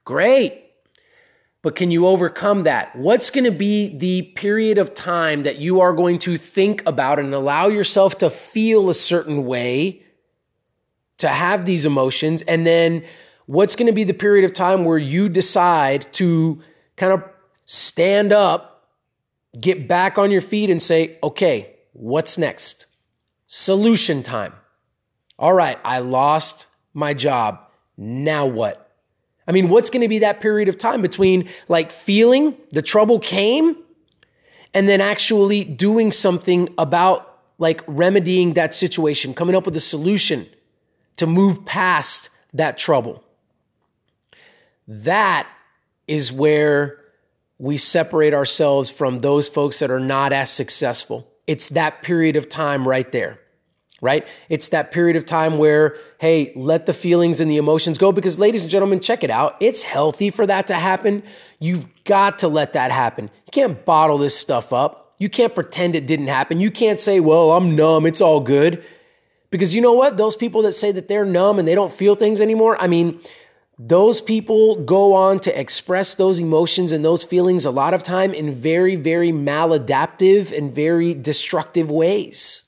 Great. 0.06 0.62
But 1.64 1.76
can 1.76 1.92
you 1.92 2.08
overcome 2.08 2.64
that? 2.64 2.96
What's 2.96 3.30
going 3.30 3.44
to 3.44 3.52
be 3.52 3.96
the 3.96 4.24
period 4.34 4.80
of 4.80 4.96
time 4.96 5.44
that 5.44 5.60
you 5.60 5.82
are 5.82 5.94
going 5.94 6.18
to 6.20 6.38
think 6.38 6.82
about 6.88 7.20
and 7.20 7.34
allow 7.34 7.68
yourself 7.68 8.18
to 8.20 8.32
feel 8.32 8.90
a 8.90 8.96
certain 8.96 9.46
way, 9.46 10.04
to 11.20 11.28
have 11.28 11.66
these 11.66 11.86
emotions? 11.86 12.42
And 12.44 12.66
then 12.66 13.04
what's 13.46 13.76
going 13.76 13.88
to 13.88 13.94
be 13.94 14.04
the 14.04 14.14
period 14.14 14.44
of 14.44 14.54
time 14.54 14.86
where 14.86 14.98
you 14.98 15.30
decide 15.30 16.12
to 16.14 16.62
kind 16.96 17.14
of 17.14 17.24
stand 17.66 18.34
up, 18.34 18.90
get 19.60 19.88
back 19.88 20.18
on 20.18 20.32
your 20.32 20.42
feet, 20.42 20.72
and 20.72 20.82
say, 20.82 21.20
okay, 21.22 21.76
what's 21.94 22.40
next? 22.40 22.88
Solution 23.46 24.24
time. 24.24 24.54
All 25.38 25.54
right, 25.54 25.78
I 25.84 26.00
lost 26.00 26.66
my 26.94 27.14
job. 27.14 27.60
Now 27.98 28.48
what? 28.48 28.81
I 29.52 29.54
mean, 29.54 29.68
what's 29.68 29.90
going 29.90 30.02
to 30.02 30.08
be 30.08 30.20
that 30.20 30.40
period 30.40 30.70
of 30.70 30.78
time 30.78 31.02
between 31.02 31.50
like 31.68 31.92
feeling 31.92 32.56
the 32.70 32.82
trouble 32.82 33.20
came 33.20 33.76
and 34.74 34.88
then 34.88 35.02
actually 35.02 35.66
doing 35.66 36.14
something 36.14 36.74
about 36.78 37.38
like 37.58 37.82
remedying 37.86 38.54
that 38.54 38.74
situation, 38.74 39.34
coming 39.34 39.54
up 39.54 39.66
with 39.66 39.76
a 39.76 39.82
solution 39.82 40.48
to 41.18 41.28
move 41.28 41.66
past 41.66 42.30
that 42.54 42.78
trouble? 42.78 43.26
That 44.88 45.50
is 46.08 46.32
where 46.32 47.02
we 47.58 47.76
separate 47.76 48.34
ourselves 48.34 48.90
from 48.90 49.20
those 49.20 49.50
folks 49.50 49.80
that 49.80 49.92
are 49.92 50.00
not 50.00 50.32
as 50.32 50.50
successful. 50.50 51.28
It's 51.46 51.68
that 51.70 52.04
period 52.04 52.38
of 52.38 52.48
time 52.48 52.88
right 52.88 53.12
there 53.12 53.42
right? 54.02 54.28
It's 54.50 54.70
that 54.70 54.92
period 54.92 55.16
of 55.16 55.26
time 55.26 55.60
where, 55.60 55.96
hey, 56.20 56.52
let 56.56 56.88
the 56.88 56.94
feelings 56.94 57.40
and 57.40 57.50
the 57.50 57.58
emotions 57.58 58.00
go 58.00 58.12
because, 58.12 58.40
ladies 58.40 58.64
and 58.64 58.72
gentlemen, 58.72 59.00
check 59.00 59.24
it 59.24 59.30
out. 59.30 59.56
It's 59.60 59.84
healthy 59.84 60.32
for 60.32 60.46
that 60.48 60.68
to 60.68 60.76
happen. 60.76 61.24
You've 61.60 61.88
got 62.04 62.40
to 62.40 62.48
let 62.48 62.74
that 62.74 62.92
happen. 62.92 63.26
You 63.46 63.52
can't 63.52 63.86
bottle 63.86 64.18
this 64.18 64.36
stuff 64.36 64.74
up. 64.74 65.14
You 65.20 65.30
can't 65.30 65.54
pretend 65.54 65.96
it 65.96 66.08
didn't 66.08 66.28
happen. 66.28 66.60
You 66.60 66.72
can't 66.72 67.00
say, 67.00 67.20
well, 67.20 67.52
I'm 67.52 67.76
numb. 67.76 68.08
It's 68.08 68.22
all 68.22 68.42
good. 68.42 68.84
Because 69.52 69.76
you 69.76 69.82
know 69.82 69.94
what? 69.94 70.18
Those 70.18 70.36
people 70.36 70.64
that 70.64 70.74
say 70.74 70.92
that 70.92 71.08
they're 71.08 71.26
numb 71.26 71.60
and 71.60 71.68
they 71.68 71.76
don't 71.76 71.92
feel 71.92 72.16
things 72.16 72.42
anymore, 72.42 72.82
I 72.82 72.88
mean, 72.88 73.20
those 73.78 74.22
people 74.22 74.84
go 74.84 75.14
on 75.14 75.40
to 75.42 75.60
express 75.60 76.16
those 76.16 76.40
emotions 76.40 76.92
and 76.92 77.04
those 77.06 77.24
feelings 77.24 77.66
a 77.66 77.72
lot 77.72 77.94
of 77.94 78.02
time 78.02 78.34
in 78.34 78.54
very, 78.54 78.96
very 78.96 79.32
maladaptive 79.32 80.56
and 80.56 80.74
very 80.74 81.14
destructive 81.14 81.92
ways. 81.92 82.64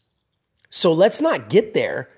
So 0.74 0.92
let's 0.92 1.22
not 1.22 1.52
get 1.52 1.76
there. 1.76 2.10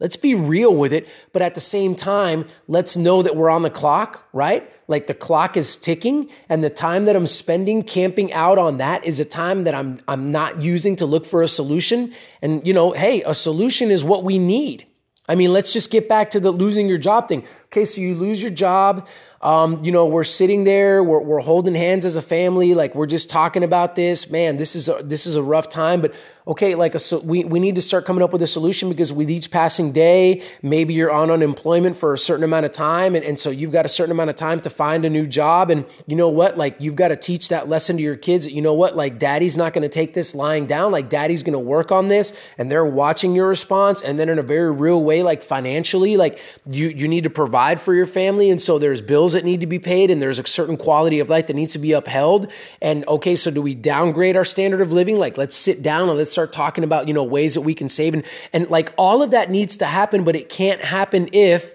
Let's 0.00 0.16
be 0.16 0.34
real 0.34 0.74
with 0.74 0.94
it. 0.94 1.06
But 1.34 1.42
at 1.42 1.54
the 1.54 1.60
same 1.60 1.94
time, 1.94 2.46
let's 2.66 2.96
know 2.96 3.20
that 3.20 3.36
we're 3.36 3.50
on 3.50 3.60
the 3.60 3.70
clock, 3.70 4.26
right? 4.32 4.72
Like 4.86 5.08
the 5.08 5.14
clock 5.14 5.58
is 5.58 5.76
ticking 5.76 6.30
and 6.48 6.64
the 6.64 6.70
time 6.70 7.04
that 7.04 7.16
I'm 7.16 7.26
spending 7.26 7.82
camping 7.82 8.32
out 8.32 8.56
on 8.56 8.78
that 8.78 9.04
is 9.04 9.20
a 9.20 9.26
time 9.26 9.64
that 9.64 9.74
I'm, 9.74 10.00
I'm 10.08 10.32
not 10.32 10.62
using 10.62 10.96
to 10.96 11.06
look 11.06 11.26
for 11.26 11.42
a 11.42 11.48
solution. 11.48 12.14
And, 12.40 12.66
you 12.66 12.72
know, 12.72 12.92
hey, 12.92 13.22
a 13.24 13.34
solution 13.34 13.90
is 13.90 14.02
what 14.02 14.24
we 14.24 14.38
need. 14.38 14.86
I 15.28 15.34
mean, 15.34 15.52
let's 15.52 15.74
just 15.74 15.90
get 15.90 16.08
back 16.08 16.30
to 16.30 16.40
the 16.40 16.50
losing 16.50 16.88
your 16.88 16.96
job 16.96 17.28
thing. 17.28 17.44
Okay, 17.70 17.84
so 17.84 18.00
you 18.00 18.14
lose 18.14 18.40
your 18.40 18.50
job. 18.50 19.06
Um, 19.40 19.84
you 19.84 19.92
know, 19.92 20.06
we're 20.06 20.24
sitting 20.24 20.64
there, 20.64 21.04
we're, 21.04 21.20
we're 21.20 21.40
holding 21.40 21.74
hands 21.74 22.04
as 22.04 22.16
a 22.16 22.22
family, 22.22 22.74
like 22.74 22.96
we're 22.96 23.06
just 23.06 23.30
talking 23.30 23.62
about 23.62 23.94
this. 23.94 24.30
Man, 24.30 24.56
this 24.56 24.74
is 24.74 24.88
a, 24.88 25.00
this 25.04 25.26
is 25.26 25.36
a 25.36 25.42
rough 25.42 25.68
time, 25.68 26.00
but 26.00 26.12
okay, 26.48 26.74
like 26.74 26.94
a, 26.94 26.98
so 26.98 27.20
we, 27.20 27.44
we 27.44 27.60
need 27.60 27.74
to 27.74 27.82
start 27.82 28.06
coming 28.06 28.24
up 28.24 28.32
with 28.32 28.42
a 28.42 28.46
solution 28.46 28.88
because 28.88 29.12
with 29.12 29.30
each 29.30 29.50
passing 29.50 29.92
day, 29.92 30.42
maybe 30.62 30.94
you're 30.94 31.12
on 31.12 31.30
unemployment 31.30 31.94
for 31.94 32.14
a 32.14 32.18
certain 32.18 32.42
amount 32.42 32.64
of 32.64 32.72
time. 32.72 33.14
And, 33.14 33.24
and 33.24 33.38
so 33.38 33.50
you've 33.50 33.70
got 33.70 33.84
a 33.84 33.88
certain 33.88 34.10
amount 34.10 34.30
of 34.30 34.36
time 34.36 34.58
to 34.60 34.70
find 34.70 35.04
a 35.04 35.10
new 35.10 35.26
job. 35.26 35.70
And 35.70 35.84
you 36.06 36.16
know 36.16 36.30
what? 36.30 36.56
Like 36.56 36.76
you've 36.80 36.96
got 36.96 37.08
to 37.08 37.16
teach 37.16 37.50
that 37.50 37.68
lesson 37.68 37.98
to 37.98 38.02
your 38.02 38.16
kids 38.16 38.46
that, 38.46 38.52
you 38.52 38.62
know 38.62 38.72
what? 38.72 38.96
Like 38.96 39.18
daddy's 39.18 39.58
not 39.58 39.74
going 39.74 39.82
to 39.82 39.90
take 39.90 40.14
this 40.14 40.34
lying 40.34 40.66
down. 40.66 40.90
Like 40.90 41.10
daddy's 41.10 41.42
going 41.42 41.52
to 41.52 41.58
work 41.58 41.92
on 41.92 42.08
this 42.08 42.32
and 42.56 42.70
they're 42.70 42.86
watching 42.86 43.34
your 43.34 43.46
response. 43.46 44.00
And 44.00 44.18
then 44.18 44.30
in 44.30 44.38
a 44.38 44.42
very 44.42 44.72
real 44.72 45.02
way, 45.02 45.22
like 45.22 45.42
financially, 45.42 46.16
like 46.16 46.40
you, 46.66 46.88
you 46.88 47.08
need 47.08 47.24
to 47.24 47.30
provide 47.58 47.80
for 47.80 47.92
your 47.92 48.06
family. 48.06 48.50
And 48.50 48.62
so 48.62 48.78
there's 48.78 49.02
bills 49.02 49.32
that 49.32 49.44
need 49.44 49.62
to 49.62 49.66
be 49.66 49.80
paid 49.80 50.12
and 50.12 50.22
there's 50.22 50.38
a 50.38 50.46
certain 50.46 50.76
quality 50.76 51.18
of 51.18 51.28
life 51.28 51.48
that 51.48 51.54
needs 51.54 51.72
to 51.72 51.80
be 51.80 51.90
upheld. 51.90 52.46
And 52.80 53.04
okay, 53.08 53.34
so 53.34 53.50
do 53.50 53.60
we 53.60 53.74
downgrade 53.74 54.36
our 54.36 54.44
standard 54.44 54.80
of 54.80 54.92
living? 54.92 55.18
Like 55.18 55.36
let's 55.36 55.56
sit 55.56 55.82
down 55.82 56.08
and 56.08 56.16
let's 56.16 56.30
start 56.30 56.52
talking 56.52 56.84
about, 56.84 57.08
you 57.08 57.14
know, 57.14 57.24
ways 57.24 57.54
that 57.54 57.62
we 57.62 57.74
can 57.74 57.88
save 57.88 58.14
and, 58.14 58.22
and 58.52 58.70
like 58.70 58.92
all 58.96 59.22
of 59.22 59.32
that 59.32 59.50
needs 59.50 59.76
to 59.78 59.86
happen, 59.86 60.22
but 60.22 60.36
it 60.36 60.48
can't 60.48 60.84
happen 60.84 61.30
if 61.32 61.74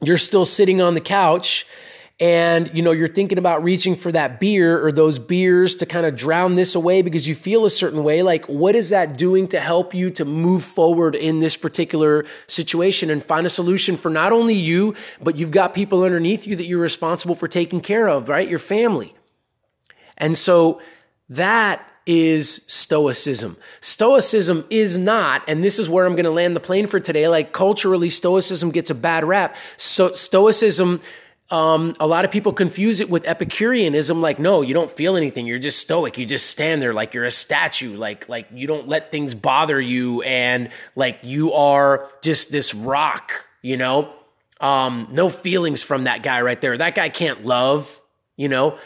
you're 0.00 0.16
still 0.16 0.46
sitting 0.46 0.80
on 0.80 0.94
the 0.94 1.00
couch 1.02 1.66
and 2.20 2.70
you 2.74 2.82
know 2.82 2.92
you're 2.92 3.08
thinking 3.08 3.38
about 3.38 3.62
reaching 3.62 3.96
for 3.96 4.12
that 4.12 4.38
beer 4.38 4.84
or 4.84 4.92
those 4.92 5.18
beers 5.18 5.74
to 5.76 5.86
kind 5.86 6.06
of 6.06 6.14
drown 6.14 6.54
this 6.54 6.74
away 6.74 7.02
because 7.02 7.26
you 7.26 7.34
feel 7.34 7.64
a 7.64 7.70
certain 7.70 8.04
way 8.04 8.22
like 8.22 8.44
what 8.46 8.76
is 8.76 8.90
that 8.90 9.16
doing 9.16 9.48
to 9.48 9.60
help 9.60 9.94
you 9.94 10.10
to 10.10 10.24
move 10.24 10.62
forward 10.62 11.14
in 11.14 11.40
this 11.40 11.56
particular 11.56 12.24
situation 12.46 13.10
and 13.10 13.24
find 13.24 13.46
a 13.46 13.50
solution 13.50 13.96
for 13.96 14.10
not 14.10 14.32
only 14.32 14.54
you 14.54 14.94
but 15.22 15.36
you've 15.36 15.50
got 15.50 15.74
people 15.74 16.02
underneath 16.02 16.46
you 16.46 16.54
that 16.56 16.66
you're 16.66 16.80
responsible 16.80 17.34
for 17.34 17.48
taking 17.48 17.80
care 17.80 18.08
of 18.08 18.28
right 18.28 18.48
your 18.48 18.58
family 18.58 19.14
and 20.18 20.36
so 20.36 20.80
that 21.28 21.88
is 22.06 22.64
Stoicism. 22.66 23.56
Stoicism 23.80 24.64
is 24.70 24.98
not, 24.98 25.42
and 25.46 25.62
this 25.62 25.78
is 25.78 25.88
where 25.88 26.04
I'm 26.04 26.16
going 26.16 26.24
to 26.24 26.30
land 26.30 26.56
the 26.56 26.60
plane 26.60 26.86
for 26.86 26.98
today. 26.98 27.28
Like 27.28 27.52
culturally, 27.52 28.10
Stoicism 28.10 28.70
gets 28.70 28.90
a 28.90 28.94
bad 28.94 29.24
rap. 29.24 29.56
So 29.76 30.12
Stoicism, 30.12 31.00
um, 31.52 31.94
a 32.00 32.06
lot 32.06 32.24
of 32.24 32.30
people 32.30 32.54
confuse 32.54 33.00
it 33.00 33.10
with 33.10 33.26
Epicureanism. 33.26 34.22
Like, 34.22 34.38
no, 34.38 34.62
you 34.62 34.72
don't 34.72 34.90
feel 34.90 35.18
anything. 35.18 35.46
You're 35.46 35.58
just 35.58 35.78
stoic. 35.78 36.16
You 36.16 36.24
just 36.24 36.48
stand 36.48 36.80
there 36.80 36.94
like 36.94 37.12
you're 37.12 37.26
a 37.26 37.30
statue. 37.30 37.94
Like, 37.94 38.26
like 38.26 38.48
you 38.54 38.66
don't 38.66 38.88
let 38.88 39.12
things 39.12 39.34
bother 39.34 39.78
you, 39.78 40.22
and 40.22 40.70
like 40.96 41.18
you 41.22 41.52
are 41.52 42.08
just 42.22 42.50
this 42.50 42.74
rock. 42.74 43.46
You 43.60 43.76
know, 43.76 44.10
um, 44.60 45.08
no 45.12 45.28
feelings 45.28 45.82
from 45.82 46.04
that 46.04 46.22
guy 46.22 46.40
right 46.40 46.60
there. 46.60 46.78
That 46.78 46.94
guy 46.94 47.10
can't 47.10 47.44
love. 47.44 48.00
You 48.36 48.48
know, 48.48 48.78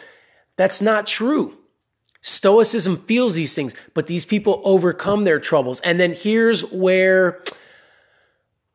that's 0.57 0.83
not 0.83 1.07
true. 1.07 1.57
Stoicism 2.21 2.97
feels 2.97 3.37
these 3.37 3.55
things, 3.55 3.77
but 3.95 4.09
these 4.09 4.27
people 4.27 4.61
overcome 4.65 5.23
their 5.23 5.39
troubles. 5.39 5.81
And 5.83 6.01
then 6.01 6.13
here's 6.13 6.63
where, 6.73 7.41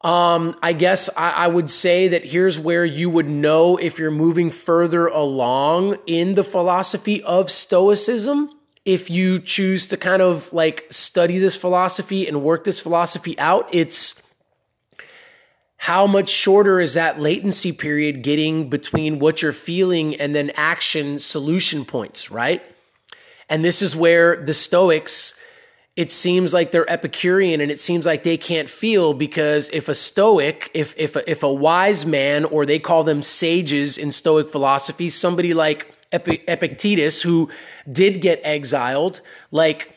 um, 0.03 0.55
I 0.63 0.73
guess 0.73 1.09
I, 1.15 1.31
I 1.31 1.47
would 1.47 1.69
say 1.69 2.07
that 2.09 2.25
here's 2.25 2.57
where 2.57 2.83
you 2.83 3.09
would 3.09 3.29
know 3.29 3.77
if 3.77 3.99
you're 3.99 4.11
moving 4.11 4.49
further 4.49 5.07
along 5.07 5.97
in 6.07 6.33
the 6.33 6.43
philosophy 6.43 7.21
of 7.23 7.51
Stoicism. 7.51 8.49
If 8.83 9.11
you 9.11 9.39
choose 9.39 9.85
to 9.87 9.97
kind 9.97 10.23
of 10.23 10.51
like 10.53 10.87
study 10.89 11.37
this 11.37 11.55
philosophy 11.55 12.27
and 12.27 12.41
work 12.41 12.63
this 12.63 12.79
philosophy 12.79 13.37
out, 13.37 13.69
it's 13.71 14.19
how 15.77 16.07
much 16.07 16.29
shorter 16.29 16.79
is 16.79 16.95
that 16.95 17.19
latency 17.19 17.71
period 17.71 18.23
getting 18.23 18.69
between 18.69 19.19
what 19.19 19.41
you're 19.41 19.51
feeling 19.51 20.15
and 20.15 20.33
then 20.33 20.51
action 20.55 21.19
solution 21.19 21.85
points, 21.85 22.31
right? 22.31 22.63
And 23.49 23.65
this 23.65 23.81
is 23.81 23.95
where 23.95 24.35
the 24.35 24.53
Stoics, 24.53 25.33
it 25.97 26.09
seems 26.09 26.53
like 26.53 26.71
they're 26.71 26.89
Epicurean 26.89 27.59
and 27.59 27.69
it 27.69 27.79
seems 27.79 28.05
like 28.05 28.23
they 28.23 28.37
can't 28.37 28.69
feel 28.69 29.13
because 29.13 29.69
if 29.73 29.89
a 29.89 29.95
Stoic, 29.95 30.71
if, 30.73 30.95
if, 30.97 31.15
a, 31.15 31.29
if 31.29 31.43
a 31.43 31.51
wise 31.51 32.05
man, 32.05 32.45
or 32.45 32.65
they 32.65 32.79
call 32.79 33.03
them 33.03 33.21
sages 33.21 33.97
in 33.97 34.11
Stoic 34.11 34.49
philosophy, 34.49 35.09
somebody 35.09 35.53
like 35.53 35.93
Epictetus, 36.13 37.21
who 37.21 37.49
did 37.91 38.21
get 38.21 38.39
exiled, 38.43 39.21
like 39.51 39.95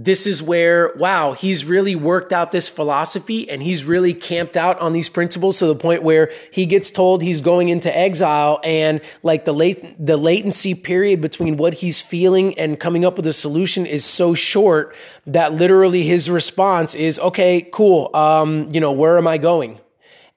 this 0.00 0.28
is 0.28 0.40
where, 0.40 0.92
wow, 0.94 1.32
he's 1.32 1.64
really 1.64 1.96
worked 1.96 2.32
out 2.32 2.52
this 2.52 2.68
philosophy 2.68 3.50
and 3.50 3.60
he's 3.60 3.82
really 3.84 4.14
camped 4.14 4.56
out 4.56 4.78
on 4.78 4.92
these 4.92 5.08
principles 5.08 5.58
to 5.58 5.66
the 5.66 5.74
point 5.74 6.04
where 6.04 6.30
he 6.52 6.66
gets 6.66 6.92
told 6.92 7.20
he's 7.20 7.40
going 7.40 7.68
into 7.68 7.94
exile 7.94 8.60
and 8.62 9.00
like 9.24 9.44
the 9.44 9.52
late, 9.52 9.96
the 9.98 10.16
latency 10.16 10.72
period 10.72 11.20
between 11.20 11.56
what 11.56 11.74
he's 11.74 12.00
feeling 12.00 12.56
and 12.60 12.78
coming 12.78 13.04
up 13.04 13.16
with 13.16 13.26
a 13.26 13.32
solution 13.32 13.86
is 13.86 14.04
so 14.04 14.34
short 14.34 14.94
that 15.26 15.54
literally 15.54 16.04
his 16.04 16.30
response 16.30 16.94
is, 16.94 17.18
okay, 17.18 17.68
cool. 17.72 18.14
Um, 18.14 18.68
you 18.72 18.80
know, 18.80 18.92
where 18.92 19.18
am 19.18 19.26
I 19.26 19.36
going? 19.36 19.80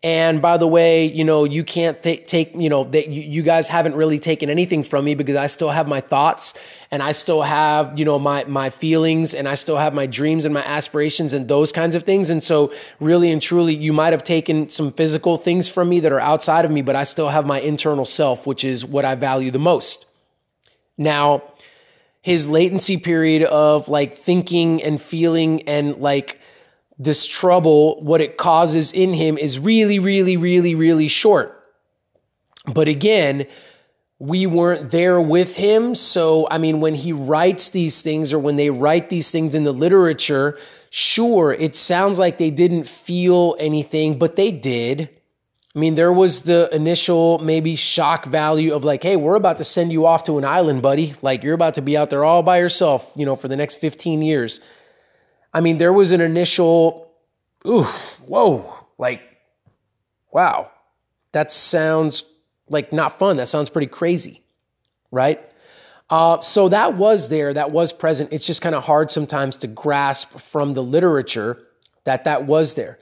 And 0.03 0.41
by 0.41 0.58
the 0.58 0.65
way, 0.65 1.05
you 1.05 1.24
know, 1.24 1.43
you 1.43 1.63
can't 1.63 2.01
th- 2.01 2.25
take, 2.25 2.55
you 2.55 2.70
know, 2.70 2.86
that 2.86 3.10
you, 3.10 3.22
you, 3.22 3.43
guys 3.43 3.67
haven't 3.67 3.93
really 3.93 4.17
taken 4.17 4.50
anything 4.50 4.81
from 4.81 5.05
me 5.05 5.13
because 5.13 5.36
I 5.36 5.46
still 5.46 5.70
have 5.70 5.88
my 5.88 6.01
thoughts 6.01 6.55
and 6.89 7.03
I 7.03 7.12
still 7.12 7.43
have, 7.43 8.00
you 8.00 8.03
know, 8.03 8.17
my, 8.17 8.43
my 8.46 8.72
feelings 8.72 9.36
and 9.36 9.48
I 9.48 9.53
still 9.53 9.77
have 9.77 9.93
my 9.93 10.08
dreams 10.08 10.43
and 10.43 10.55
my 10.55 10.65
aspirations 10.65 11.34
and 11.34 11.48
those 11.48 11.72
kinds 11.72 11.93
of 11.93 12.01
things. 12.01 12.31
And 12.31 12.43
so 12.43 12.74
really 13.00 13.31
and 13.31 13.39
truly, 13.39 13.75
you 13.75 13.93
might 13.93 14.12
have 14.12 14.24
taken 14.24 14.72
some 14.72 14.91
physical 14.91 15.38
things 15.38 15.70
from 15.70 15.89
me 15.89 16.00
that 16.00 16.12
are 16.12 16.20
outside 16.20 16.65
of 16.65 16.72
me, 16.72 16.81
but 16.81 16.96
I 16.96 17.03
still 17.03 17.29
have 17.29 17.46
my 17.46 17.62
internal 17.62 18.05
self, 18.05 18.48
which 18.48 18.63
is 18.63 18.84
what 18.84 19.05
I 19.05 19.13
value 19.13 19.51
the 19.51 19.60
most. 19.60 20.08
Now, 20.98 21.43
his 22.24 22.50
latency 22.50 22.98
period 22.98 23.43
of 23.43 23.88
like 23.88 24.15
thinking 24.15 24.81
and 24.81 25.00
feeling 25.00 25.67
and 25.67 25.98
like 25.98 26.40
this 27.03 27.25
trouble, 27.25 28.00
what 28.01 28.22
it 28.22 28.38
causes 28.38 28.91
in 28.91 29.13
him 29.13 29.38
is 29.38 29.58
really, 29.58 29.98
really, 29.98 30.38
really, 30.38 30.75
really 30.75 31.08
short. 31.08 31.58
But 32.65 32.88
again, 32.88 33.48
we 34.20 34.46
weren't 34.46 34.91
there 34.91 35.20
with 35.20 35.55
him. 35.55 35.96
So, 35.96 36.48
I 36.51 36.60
mean, 36.60 36.79
when 36.79 36.93
he 36.93 37.12
writes 37.12 37.70
these 37.70 38.03
things 38.03 38.34
or 38.34 38.39
when 38.39 38.55
they 38.55 38.70
write 38.70 39.10
these 39.10 39.31
things 39.31 39.55
in 39.55 39.63
the 39.63 39.72
literature, 39.72 40.60
sure, 40.91 41.53
it 41.53 41.75
sounds 41.75 42.20
like 42.20 42.38
they 42.38 42.51
didn't 42.51 42.88
feel 42.88 43.55
anything, 43.58 44.20
but 44.20 44.36
they 44.36 44.51
did. 44.51 45.10
I 45.75 45.79
mean, 45.79 45.96
there 45.96 46.13
was 46.13 46.41
the 46.41 46.70
initial 46.72 47.39
maybe 47.39 47.75
shock 47.75 48.25
value 48.25 48.75
of 48.75 48.84
like, 48.84 49.01
hey, 49.01 49.15
we're 49.15 49.36
about 49.36 49.58
to 49.58 49.63
send 49.63 49.91
you 49.91 50.05
off 50.05 50.24
to 50.25 50.38
an 50.38 50.46
island, 50.46 50.84
buddy. 50.84 51.15
Like, 51.24 51.41
you're 51.41 51.55
about 51.55 51.74
to 51.75 51.81
be 51.81 51.98
out 51.98 52.12
there 52.12 52.24
all 52.24 52.43
by 52.43 52.60
yourself, 52.60 53.12
you 53.15 53.25
know, 53.25 53.36
for 53.36 53.48
the 53.48 53.55
next 53.55 53.75
15 53.75 54.22
years. 54.22 54.60
I 55.53 55.62
mean, 55.62 55.77
there 55.77 55.93
was 55.93 56.12
an 56.12 56.22
initial, 56.22 57.12
ooh, 57.67 57.84
whoa, 58.25 58.88
like, 58.98 59.22
wow, 60.31 60.72
that 61.34 61.51
sounds 61.51 62.24
like 62.70 62.93
not 62.93 63.20
fun. 63.20 63.38
That 63.38 63.48
sounds 63.48 63.70
pretty 63.70 63.88
crazy, 63.88 64.41
right? 65.12 65.41
Uh, 66.10 66.41
so 66.41 66.70
that 66.70 66.96
was 66.96 67.29
there, 67.29 67.53
that 67.53 67.72
was 67.72 67.93
present. 67.93 68.34
It's 68.34 68.46
just 68.46 68.62
kind 68.62 68.75
of 68.75 68.84
hard 68.84 69.12
sometimes 69.12 69.58
to 69.58 69.67
grasp 69.67 70.38
from 70.39 70.74
the 70.74 70.84
literature 70.84 71.58
that 72.03 72.25
that 72.25 72.46
was 72.46 72.75
there. 72.75 73.00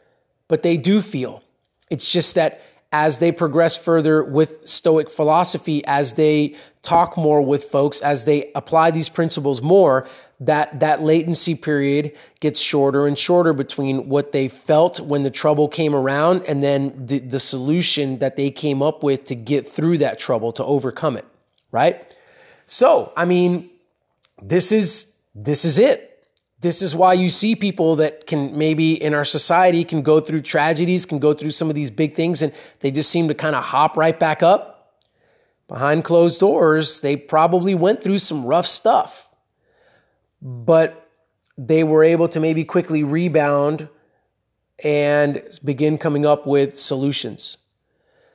But 0.47 0.63
they 0.63 0.77
do 0.77 1.01
feel 1.01 1.43
it's 1.89 2.11
just 2.11 2.35
that 2.35 2.61
as 2.91 3.19
they 3.19 3.31
progress 3.31 3.77
further 3.77 4.23
with 4.23 4.67
Stoic 4.67 5.09
philosophy, 5.09 5.85
as 5.85 6.15
they 6.15 6.55
talk 6.81 7.17
more 7.17 7.41
with 7.41 7.65
folks, 7.65 8.01
as 8.01 8.25
they 8.25 8.51
apply 8.55 8.91
these 8.91 9.09
principles 9.09 9.61
more, 9.61 10.07
that 10.39 10.79
that 10.79 11.03
latency 11.03 11.53
period 11.53 12.15
gets 12.39 12.59
shorter 12.59 13.05
and 13.05 13.17
shorter 13.17 13.53
between 13.53 14.09
what 14.09 14.31
they 14.31 14.47
felt 14.47 14.99
when 14.99 15.23
the 15.23 15.29
trouble 15.29 15.67
came 15.67 15.93
around 15.93 16.43
and 16.45 16.63
then 16.63 16.93
the, 17.05 17.19
the 17.19 17.39
solution 17.39 18.19
that 18.19 18.37
they 18.37 18.49
came 18.49 18.81
up 18.81 19.03
with 19.03 19.25
to 19.25 19.35
get 19.35 19.67
through 19.67 19.97
that 19.97 20.17
trouble 20.17 20.51
to 20.53 20.63
overcome 20.63 21.17
it 21.17 21.25
right? 21.71 22.15
So 22.65 23.11
i 23.17 23.25
mean 23.25 23.69
this 24.41 24.71
is 24.71 25.15
this 25.35 25.65
is 25.65 25.79
it 25.79 26.08
this 26.61 26.81
is 26.81 26.95
why 26.95 27.13
you 27.13 27.29
see 27.29 27.55
people 27.55 27.95
that 27.97 28.27
can 28.27 28.57
maybe 28.57 29.01
in 29.01 29.13
our 29.13 29.23
society 29.23 29.85
can 29.85 30.01
go 30.01 30.19
through 30.19 30.41
tragedies, 30.41 31.05
can 31.05 31.19
go 31.19 31.33
through 31.33 31.51
some 31.51 31.69
of 31.69 31.75
these 31.75 31.89
big 31.89 32.15
things, 32.15 32.41
and 32.41 32.53
they 32.81 32.91
just 32.91 33.09
seem 33.09 33.27
to 33.29 33.33
kind 33.33 33.55
of 33.55 33.63
hop 33.63 33.95
right 33.95 34.19
back 34.19 34.43
up. 34.43 34.97
Behind 35.67 36.03
closed 36.03 36.39
doors, 36.39 37.01
they 37.01 37.15
probably 37.15 37.75
went 37.75 38.03
through 38.03 38.19
some 38.19 38.43
rough 38.43 38.65
stuff, 38.65 39.29
but 40.41 41.09
they 41.57 41.83
were 41.83 42.03
able 42.03 42.27
to 42.27 42.39
maybe 42.39 42.65
quickly 42.65 43.03
rebound 43.03 43.87
and 44.83 45.43
begin 45.63 45.97
coming 45.97 46.25
up 46.25 46.47
with 46.47 46.77
solutions. 46.77 47.57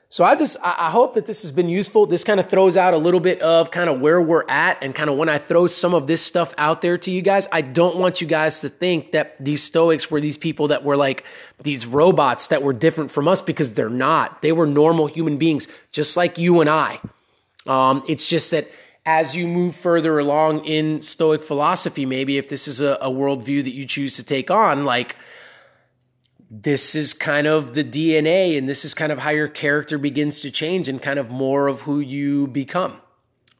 So 0.09 0.23
I 0.23 0.35
just 0.35 0.55
I 0.63 0.91
hope 0.91 1.15
that 1.15 1.25
this 1.25 1.41
has 1.41 1.51
been 1.51 1.67
useful. 1.67 2.05
This 2.05 2.23
kind 2.23 2.39
of 2.39 2.47
throws 2.47 2.77
out 2.77 2.93
a 2.93 2.97
little 2.97 3.19
bit 3.19 3.41
of 3.41 3.71
kind 3.71 3.89
of 3.89 3.99
where 3.99 4.21
we're 4.21 4.45
at 4.47 4.77
and 4.83 4.93
kind 4.93 5.09
of 5.09 5.17
when 5.17 5.29
I 5.29 5.39
throw 5.39 5.67
some 5.67 5.93
of 5.93 6.05
this 6.07 6.21
stuff 6.21 6.53
out 6.57 6.81
there 6.81 6.97
to 6.99 7.11
you 7.11 7.21
guys, 7.21 7.47
I 7.51 7.61
don't 7.61 7.97
want 7.97 8.21
you 8.21 8.27
guys 8.27 8.61
to 8.61 8.69
think 8.69 9.13
that 9.13 9.35
these 9.43 9.63
stoics 9.63 10.11
were 10.11 10.21
these 10.21 10.37
people 10.37 10.67
that 10.69 10.83
were 10.83 10.95
like 10.95 11.25
these 11.63 11.87
robots 11.87 12.49
that 12.49 12.61
were 12.61 12.73
different 12.73 13.09
from 13.11 13.27
us 13.27 13.41
because 13.41 13.73
they're 13.73 13.89
not. 13.89 14.41
They 14.41 14.51
were 14.51 14.67
normal 14.67 15.07
human 15.07 15.37
beings 15.37 15.67
just 15.91 16.15
like 16.15 16.37
you 16.37 16.61
and 16.61 16.69
I. 16.69 16.99
Um, 17.65 18.03
it's 18.07 18.27
just 18.27 18.51
that 18.51 18.69
as 19.05 19.35
you 19.35 19.47
move 19.47 19.75
further 19.75 20.17
along 20.19 20.65
in 20.65 21.01
stoic 21.01 21.43
philosophy, 21.43 22.05
maybe 22.05 22.37
if 22.37 22.47
this 22.47 22.67
is 22.67 22.79
a, 22.79 22.97
a 23.01 23.09
worldview 23.09 23.63
that 23.63 23.73
you 23.73 23.85
choose 23.85 24.15
to 24.15 24.23
take 24.23 24.49
on, 24.49 24.85
like 24.85 25.15
this 26.49 26.95
is 26.95 27.13
kind 27.13 27.47
of 27.47 27.73
the 27.73 27.83
DNA 27.83 28.57
and 28.57 28.69
this 28.69 28.85
is 28.85 28.93
kind 28.93 29.11
of 29.11 29.19
how 29.19 29.31
your 29.31 29.47
character 29.47 29.97
begins 29.97 30.41
to 30.41 30.51
change 30.51 30.87
and 30.87 31.01
kind 31.01 31.19
of 31.19 31.29
more 31.29 31.67
of 31.67 31.81
who 31.81 31.99
you 31.99 32.47
become. 32.47 32.97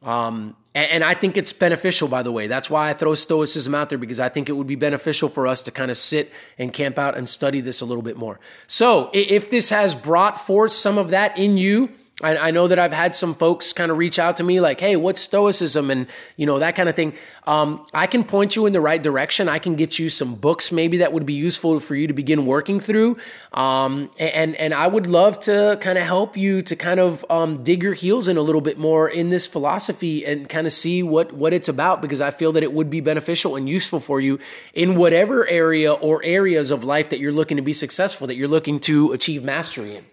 Um, 0.02 0.56
and, 0.74 0.90
and, 0.90 1.04
I 1.04 1.14
think 1.14 1.36
it's 1.36 1.52
beneficial, 1.52 2.06
by 2.06 2.22
the 2.22 2.30
way. 2.30 2.46
That's 2.46 2.70
why 2.70 2.90
I 2.90 2.92
throw 2.92 3.14
Stoicism 3.14 3.74
out 3.74 3.88
there 3.88 3.98
because 3.98 4.20
I 4.20 4.28
think 4.28 4.48
it 4.48 4.52
would 4.52 4.66
be 4.66 4.76
beneficial 4.76 5.28
for 5.28 5.46
us 5.46 5.62
to 5.62 5.72
kind 5.72 5.90
of 5.90 5.98
sit 5.98 6.30
and 6.58 6.72
camp 6.72 6.96
out 6.98 7.16
and 7.16 7.28
study 7.28 7.60
this 7.60 7.80
a 7.80 7.86
little 7.86 8.02
bit 8.02 8.16
more. 8.16 8.38
So 8.66 9.10
if 9.12 9.50
this 9.50 9.70
has 9.70 9.94
brought 9.94 10.40
forth 10.40 10.72
some 10.72 10.98
of 10.98 11.10
that 11.10 11.36
in 11.38 11.56
you, 11.56 11.90
I, 12.22 12.48
I, 12.48 12.50
know 12.50 12.66
that 12.66 12.78
I've 12.78 12.94
had 12.94 13.14
some 13.14 13.34
folks 13.34 13.74
kind 13.74 13.90
of 13.90 13.98
reach 13.98 14.18
out 14.18 14.38
to 14.38 14.42
me 14.42 14.58
like, 14.58 14.80
"Hey, 14.80 14.96
what's 14.96 15.20
Stoicism?" 15.20 15.90
and 15.90 16.06
you 16.38 16.46
know 16.46 16.58
that 16.60 16.74
kind 16.74 16.88
of 16.88 16.96
thing. 16.96 17.12
Um, 17.44 17.84
I 17.92 18.06
can 18.06 18.24
point 18.24 18.56
you 18.56 18.64
in 18.64 18.72
the 18.72 18.80
right 18.80 19.02
direction. 19.02 19.50
I 19.50 19.58
can 19.58 19.76
get 19.76 19.98
you 19.98 20.08
some 20.08 20.34
books 20.34 20.72
maybe 20.72 20.96
that 20.98 21.12
would 21.12 21.26
be 21.26 21.34
useful 21.34 21.78
for 21.78 21.94
you 21.94 22.06
to 22.06 22.14
begin 22.14 22.46
working 22.46 22.80
through. 22.80 23.18
Um, 23.52 24.10
and 24.18 24.54
and 24.56 24.72
I 24.72 24.86
would 24.86 25.06
love 25.06 25.40
to 25.40 25.76
kind 25.82 25.98
of 25.98 26.04
help 26.04 26.38
you 26.38 26.62
to 26.62 26.74
kind 26.74 27.00
of 27.00 27.22
um, 27.28 27.62
dig 27.62 27.82
your 27.82 27.92
heels 27.92 28.28
in 28.28 28.38
a 28.38 28.42
little 28.42 28.62
bit 28.62 28.78
more 28.78 29.10
in 29.10 29.28
this 29.28 29.46
philosophy 29.46 30.24
and 30.24 30.48
kind 30.48 30.66
of 30.66 30.72
see 30.72 31.02
what 31.02 31.34
what 31.34 31.52
it's 31.52 31.68
about 31.68 32.00
because 32.00 32.22
I 32.22 32.30
feel 32.30 32.52
that 32.52 32.62
it 32.62 32.72
would 32.72 32.88
be 32.88 33.02
beneficial 33.02 33.56
and 33.56 33.68
useful 33.68 34.00
for 34.00 34.22
you 34.22 34.38
in 34.72 34.96
whatever 34.96 35.46
area 35.46 35.92
or 35.92 36.24
areas 36.24 36.70
of 36.70 36.82
life 36.82 37.10
that 37.10 37.20
you're 37.20 37.30
looking 37.30 37.58
to 37.58 37.62
be 37.62 37.74
successful, 37.74 38.26
that 38.26 38.36
you're 38.36 38.48
looking 38.48 38.80
to 38.80 39.12
achieve 39.12 39.44
mastery 39.44 39.96
in, 39.96 40.06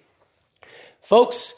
folks. 1.02 1.54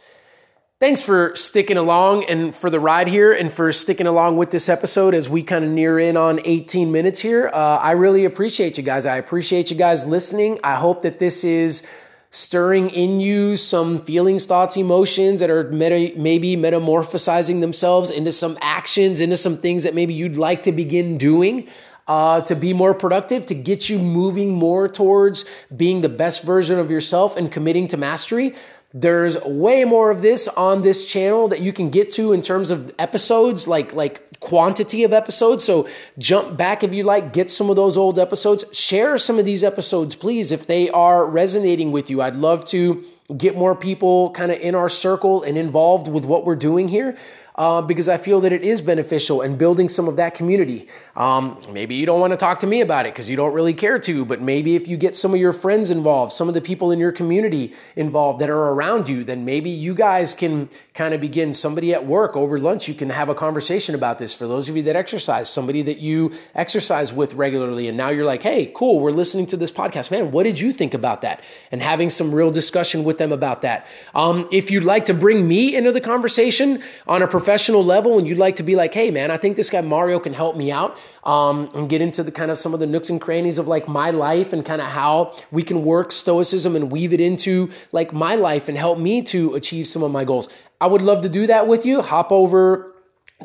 Thanks 0.77 1.01
for 1.01 1.33
sticking 1.37 1.77
along 1.77 2.25
and 2.25 2.53
for 2.53 2.69
the 2.69 2.81
ride 2.81 3.07
here 3.07 3.31
and 3.31 3.49
for 3.49 3.71
sticking 3.71 4.07
along 4.07 4.35
with 4.35 4.51
this 4.51 4.67
episode 4.67 5.13
as 5.13 5.29
we 5.29 5.41
kind 5.41 5.63
of 5.63 5.71
near 5.71 5.97
in 5.97 6.17
on 6.17 6.41
18 6.43 6.91
minutes 6.91 7.21
here. 7.21 7.47
Uh, 7.47 7.77
I 7.77 7.91
really 7.91 8.25
appreciate 8.25 8.77
you 8.77 8.83
guys. 8.83 9.05
I 9.05 9.15
appreciate 9.15 9.71
you 9.71 9.77
guys 9.77 10.05
listening. 10.05 10.59
I 10.65 10.75
hope 10.75 11.03
that 11.03 11.17
this 11.17 11.45
is 11.45 11.87
stirring 12.29 12.89
in 12.89 13.21
you 13.21 13.55
some 13.55 14.03
feelings, 14.03 14.45
thoughts, 14.45 14.75
emotions 14.75 15.39
that 15.39 15.49
are 15.49 15.71
meta, 15.71 16.11
maybe 16.19 16.57
metamorphosizing 16.57 17.61
themselves 17.61 18.09
into 18.09 18.33
some 18.33 18.57
actions, 18.59 19.21
into 19.21 19.37
some 19.37 19.55
things 19.55 19.83
that 19.83 19.95
maybe 19.95 20.13
you'd 20.13 20.35
like 20.35 20.63
to 20.63 20.73
begin 20.73 21.17
doing. 21.17 21.69
Uh, 22.07 22.39
to 22.41 22.55
be 22.55 22.71
more 22.71 22.93
productive, 22.93 23.47
to 23.47 23.55
get 23.55 23.89
you 23.89 23.97
moving 23.97 24.51
more 24.51 24.87
towards 24.87 25.43
being 25.75 26.01
the 26.01 26.09
best 26.09 26.43
version 26.43 26.77
of 26.77 26.91
yourself 26.91 27.35
and 27.35 27.51
committing 27.51 27.87
to 27.87 27.97
mastery. 27.97 28.53
There's 28.97 29.35
way 29.43 29.83
more 29.83 30.09
of 30.09 30.21
this 30.21 30.47
on 30.47 30.81
this 30.81 31.05
channel 31.05 31.49
that 31.49 31.59
you 31.59 31.73
can 31.73 31.89
get 31.89 32.11
to 32.11 32.31
in 32.31 32.41
terms 32.41 32.69
of 32.69 32.95
episodes, 32.97 33.67
like 33.67 33.91
like 33.91 34.39
quantity 34.39 35.03
of 35.03 35.11
episodes. 35.11 35.65
So 35.65 35.89
jump 36.17 36.55
back 36.55 36.81
if 36.81 36.93
you 36.93 37.03
like, 37.03 37.33
get 37.33 37.51
some 37.51 37.69
of 37.69 37.75
those 37.75 37.97
old 37.97 38.17
episodes. 38.17 38.63
Share 38.71 39.17
some 39.17 39.37
of 39.37 39.43
these 39.43 39.65
episodes, 39.65 40.15
please, 40.15 40.49
if 40.49 40.65
they 40.65 40.89
are 40.89 41.25
resonating 41.25 41.91
with 41.91 42.09
you. 42.09 42.21
I'd 42.21 42.37
love 42.37 42.63
to 42.67 43.03
get 43.35 43.57
more 43.57 43.75
people 43.75 44.31
kind 44.31 44.49
of 44.49 44.59
in 44.61 44.75
our 44.75 44.87
circle 44.87 45.43
and 45.43 45.57
involved 45.57 46.07
with 46.07 46.23
what 46.23 46.45
we're 46.45 46.55
doing 46.55 46.87
here 46.87 47.17
uh, 47.55 47.81
because 47.81 48.09
I 48.09 48.17
feel 48.17 48.41
that 48.41 48.51
it 48.51 48.63
is 48.63 48.81
beneficial 48.81 49.41
and 49.41 49.57
building 49.57 49.89
some 49.89 50.07
of 50.07 50.17
that 50.17 50.35
community. 50.35 50.87
Um, 51.15 51.61
maybe 51.71 51.95
you 51.95 52.05
don't 52.05 52.19
want 52.19 52.31
to 52.31 52.37
talk 52.37 52.59
to 52.59 52.67
me 52.67 52.81
about 52.81 53.05
it 53.05 53.13
because 53.13 53.29
you 53.29 53.37
don't 53.37 53.53
really 53.53 53.73
care 53.73 53.97
to, 53.99 54.25
but 54.25 54.41
maybe 54.41 54.75
if 54.75 54.87
you 54.87 54.97
get 54.97 55.15
some 55.15 55.33
of 55.33 55.39
your 55.39 55.53
friends 55.53 55.89
involved, 55.89 56.33
some 56.33 56.47
of 56.47 56.53
the 56.53 56.61
people 56.61 56.91
in 56.91 56.99
your 56.99 57.11
community 57.11 57.73
involved 57.95 58.39
that 58.39 58.49
are 58.49 58.71
around 58.71 59.07
you, 59.07 59.23
then 59.23 59.45
maybe 59.45 59.69
you 59.69 59.95
guys 59.95 60.33
can 60.33 60.69
kind 60.93 61.13
of 61.13 61.19
begin 61.19 61.53
somebody 61.53 61.93
at 61.93 62.05
work 62.05 62.35
over 62.37 62.57
lunch. 62.57 62.87
You 62.87 62.93
can 62.93 63.09
have 63.09 63.27
a 63.27 63.35
conversation 63.35 63.95
about 63.95 64.17
this. 64.17 64.33
For 64.33 64.47
those 64.47 64.69
of 64.69 64.77
you 64.77 64.83
that 64.83 64.95
exercise, 64.95 65.49
somebody 65.49 65.81
that 65.83 65.99
you 65.99 66.33
exercise 66.55 67.13
with 67.13 67.33
regularly, 67.33 67.87
and 67.87 67.97
now 67.97 68.09
you're 68.09 68.25
like, 68.25 68.43
hey, 68.43 68.71
cool, 68.73 68.99
we're 68.99 69.11
listening 69.11 69.45
to 69.47 69.57
this 69.57 69.71
podcast. 69.71 70.09
Man, 70.11 70.31
what 70.31 70.43
did 70.43 70.59
you 70.59 70.71
think 70.71 70.93
about 70.93 71.21
that? 71.21 71.43
And 71.71 71.81
having 71.81 72.09
some 72.09 72.33
real 72.33 72.49
discussion 72.49 73.03
with 73.03 73.17
them 73.17 73.33
about 73.33 73.61
that. 73.61 73.87
Um, 74.13 74.47
if 74.51 74.71
you'd 74.71 74.85
like 74.85 75.05
to 75.05 75.13
bring 75.13 75.45
me 75.47 75.75
into 75.75 75.91
the 75.91 76.01
conversation 76.01 76.81
on 77.07 77.21
a 77.21 77.27
professional 77.45 77.85
level 77.85 78.17
and 78.17 78.27
you'd 78.27 78.39
like 78.39 78.55
to 78.55 78.63
be 78.63 78.75
like, 78.75 78.91
hey, 78.91 79.11
man, 79.11 79.29
I 79.29 79.37
think 79.37 79.55
this 79.55 79.69
guy 79.69 79.81
Mario 79.81 80.19
can 80.19 80.33
help 80.33 80.57
me 80.57 80.71
out 80.71 80.97
um, 81.23 81.69
and 81.75 81.87
get 81.87 82.01
into 82.01 82.23
the 82.23 82.31
kind 82.31 82.49
of 82.49 82.57
some 82.57 82.73
of 82.73 82.79
the 82.79 82.87
nooks 82.87 83.11
and 83.11 83.21
crannies 83.21 83.59
of 83.59 83.67
like 83.67 83.87
my 83.87 84.09
life 84.09 84.51
and 84.51 84.65
kind 84.65 84.81
of 84.81 84.87
how 84.87 85.37
we 85.51 85.61
can 85.61 85.85
work 85.85 86.11
stoicism 86.11 86.75
and 86.75 86.91
weave 86.91 87.13
it 87.13 87.21
into 87.21 87.69
like 87.91 88.11
my 88.11 88.33
life 88.33 88.67
and 88.67 88.79
help 88.79 88.97
me 88.97 89.21
to 89.21 89.53
achieve 89.53 89.85
some 89.85 90.01
of 90.01 90.11
my 90.11 90.25
goals. 90.25 90.49
I 90.81 90.87
would 90.87 91.03
love 91.03 91.21
to 91.21 91.29
do 91.29 91.45
that 91.45 91.67
with 91.67 91.85
you. 91.85 92.01
Hop 92.01 92.31
over 92.31 92.95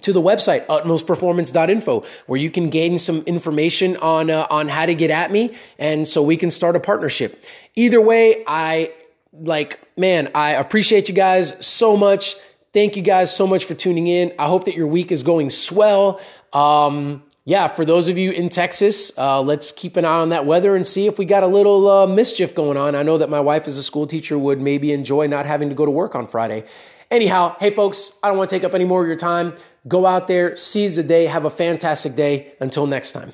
to 0.00 0.14
the 0.14 0.22
website 0.22 0.64
utmostperformance.info 0.68 2.02
where 2.24 2.40
you 2.40 2.50
can 2.50 2.70
gain 2.70 2.96
some 2.96 3.20
information 3.24 3.98
on 3.98 4.30
uh, 4.30 4.46
on 4.48 4.68
how 4.68 4.86
to 4.86 4.94
get 4.94 5.10
at 5.10 5.30
me 5.30 5.54
and 5.78 6.08
so 6.08 6.22
we 6.22 6.38
can 6.38 6.50
start 6.50 6.74
a 6.74 6.80
partnership. 6.80 7.44
Either 7.74 8.00
way, 8.00 8.44
I 8.46 8.94
like 9.30 9.78
man, 9.98 10.30
I 10.34 10.52
appreciate 10.52 11.10
you 11.10 11.14
guys 11.14 11.54
so 11.64 11.98
much. 11.98 12.36
Thank 12.72 12.96
you 12.96 13.02
guys 13.02 13.34
so 13.34 13.46
much 13.46 13.64
for 13.64 13.74
tuning 13.74 14.06
in. 14.06 14.32
I 14.38 14.46
hope 14.46 14.64
that 14.64 14.76
your 14.76 14.86
week 14.86 15.10
is 15.10 15.22
going 15.24 15.50
swell. 15.50 16.20
Um, 16.52 17.24
yeah, 17.44 17.66
for 17.66 17.84
those 17.84 18.08
of 18.08 18.16
you 18.16 18.30
in 18.30 18.48
Texas, 18.48 19.10
uh, 19.18 19.40
let's 19.40 19.72
keep 19.72 19.96
an 19.96 20.04
eye 20.04 20.20
on 20.20 20.28
that 20.28 20.46
weather 20.46 20.76
and 20.76 20.86
see 20.86 21.08
if 21.08 21.18
we 21.18 21.24
got 21.24 21.42
a 21.42 21.48
little 21.48 21.90
uh, 21.90 22.06
mischief 22.06 22.54
going 22.54 22.76
on. 22.76 22.94
I 22.94 23.02
know 23.02 23.18
that 23.18 23.28
my 23.28 23.40
wife, 23.40 23.66
as 23.66 23.76
a 23.76 23.82
school 23.82 24.06
teacher, 24.06 24.38
would 24.38 24.60
maybe 24.60 24.92
enjoy 24.92 25.26
not 25.26 25.46
having 25.46 25.68
to 25.68 25.74
go 25.74 25.84
to 25.84 25.90
work 25.90 26.14
on 26.14 26.28
Friday. 26.28 26.64
Anyhow, 27.10 27.56
hey 27.58 27.70
folks, 27.70 28.12
I 28.22 28.28
don't 28.28 28.38
want 28.38 28.50
to 28.50 28.56
take 28.56 28.62
up 28.62 28.72
any 28.72 28.84
more 28.84 29.02
of 29.02 29.08
your 29.08 29.16
time. 29.16 29.54
Go 29.88 30.06
out 30.06 30.28
there, 30.28 30.56
seize 30.56 30.94
the 30.94 31.02
day, 31.02 31.26
have 31.26 31.44
a 31.44 31.50
fantastic 31.50 32.14
day. 32.14 32.52
Until 32.60 32.86
next 32.86 33.12
time. 33.12 33.32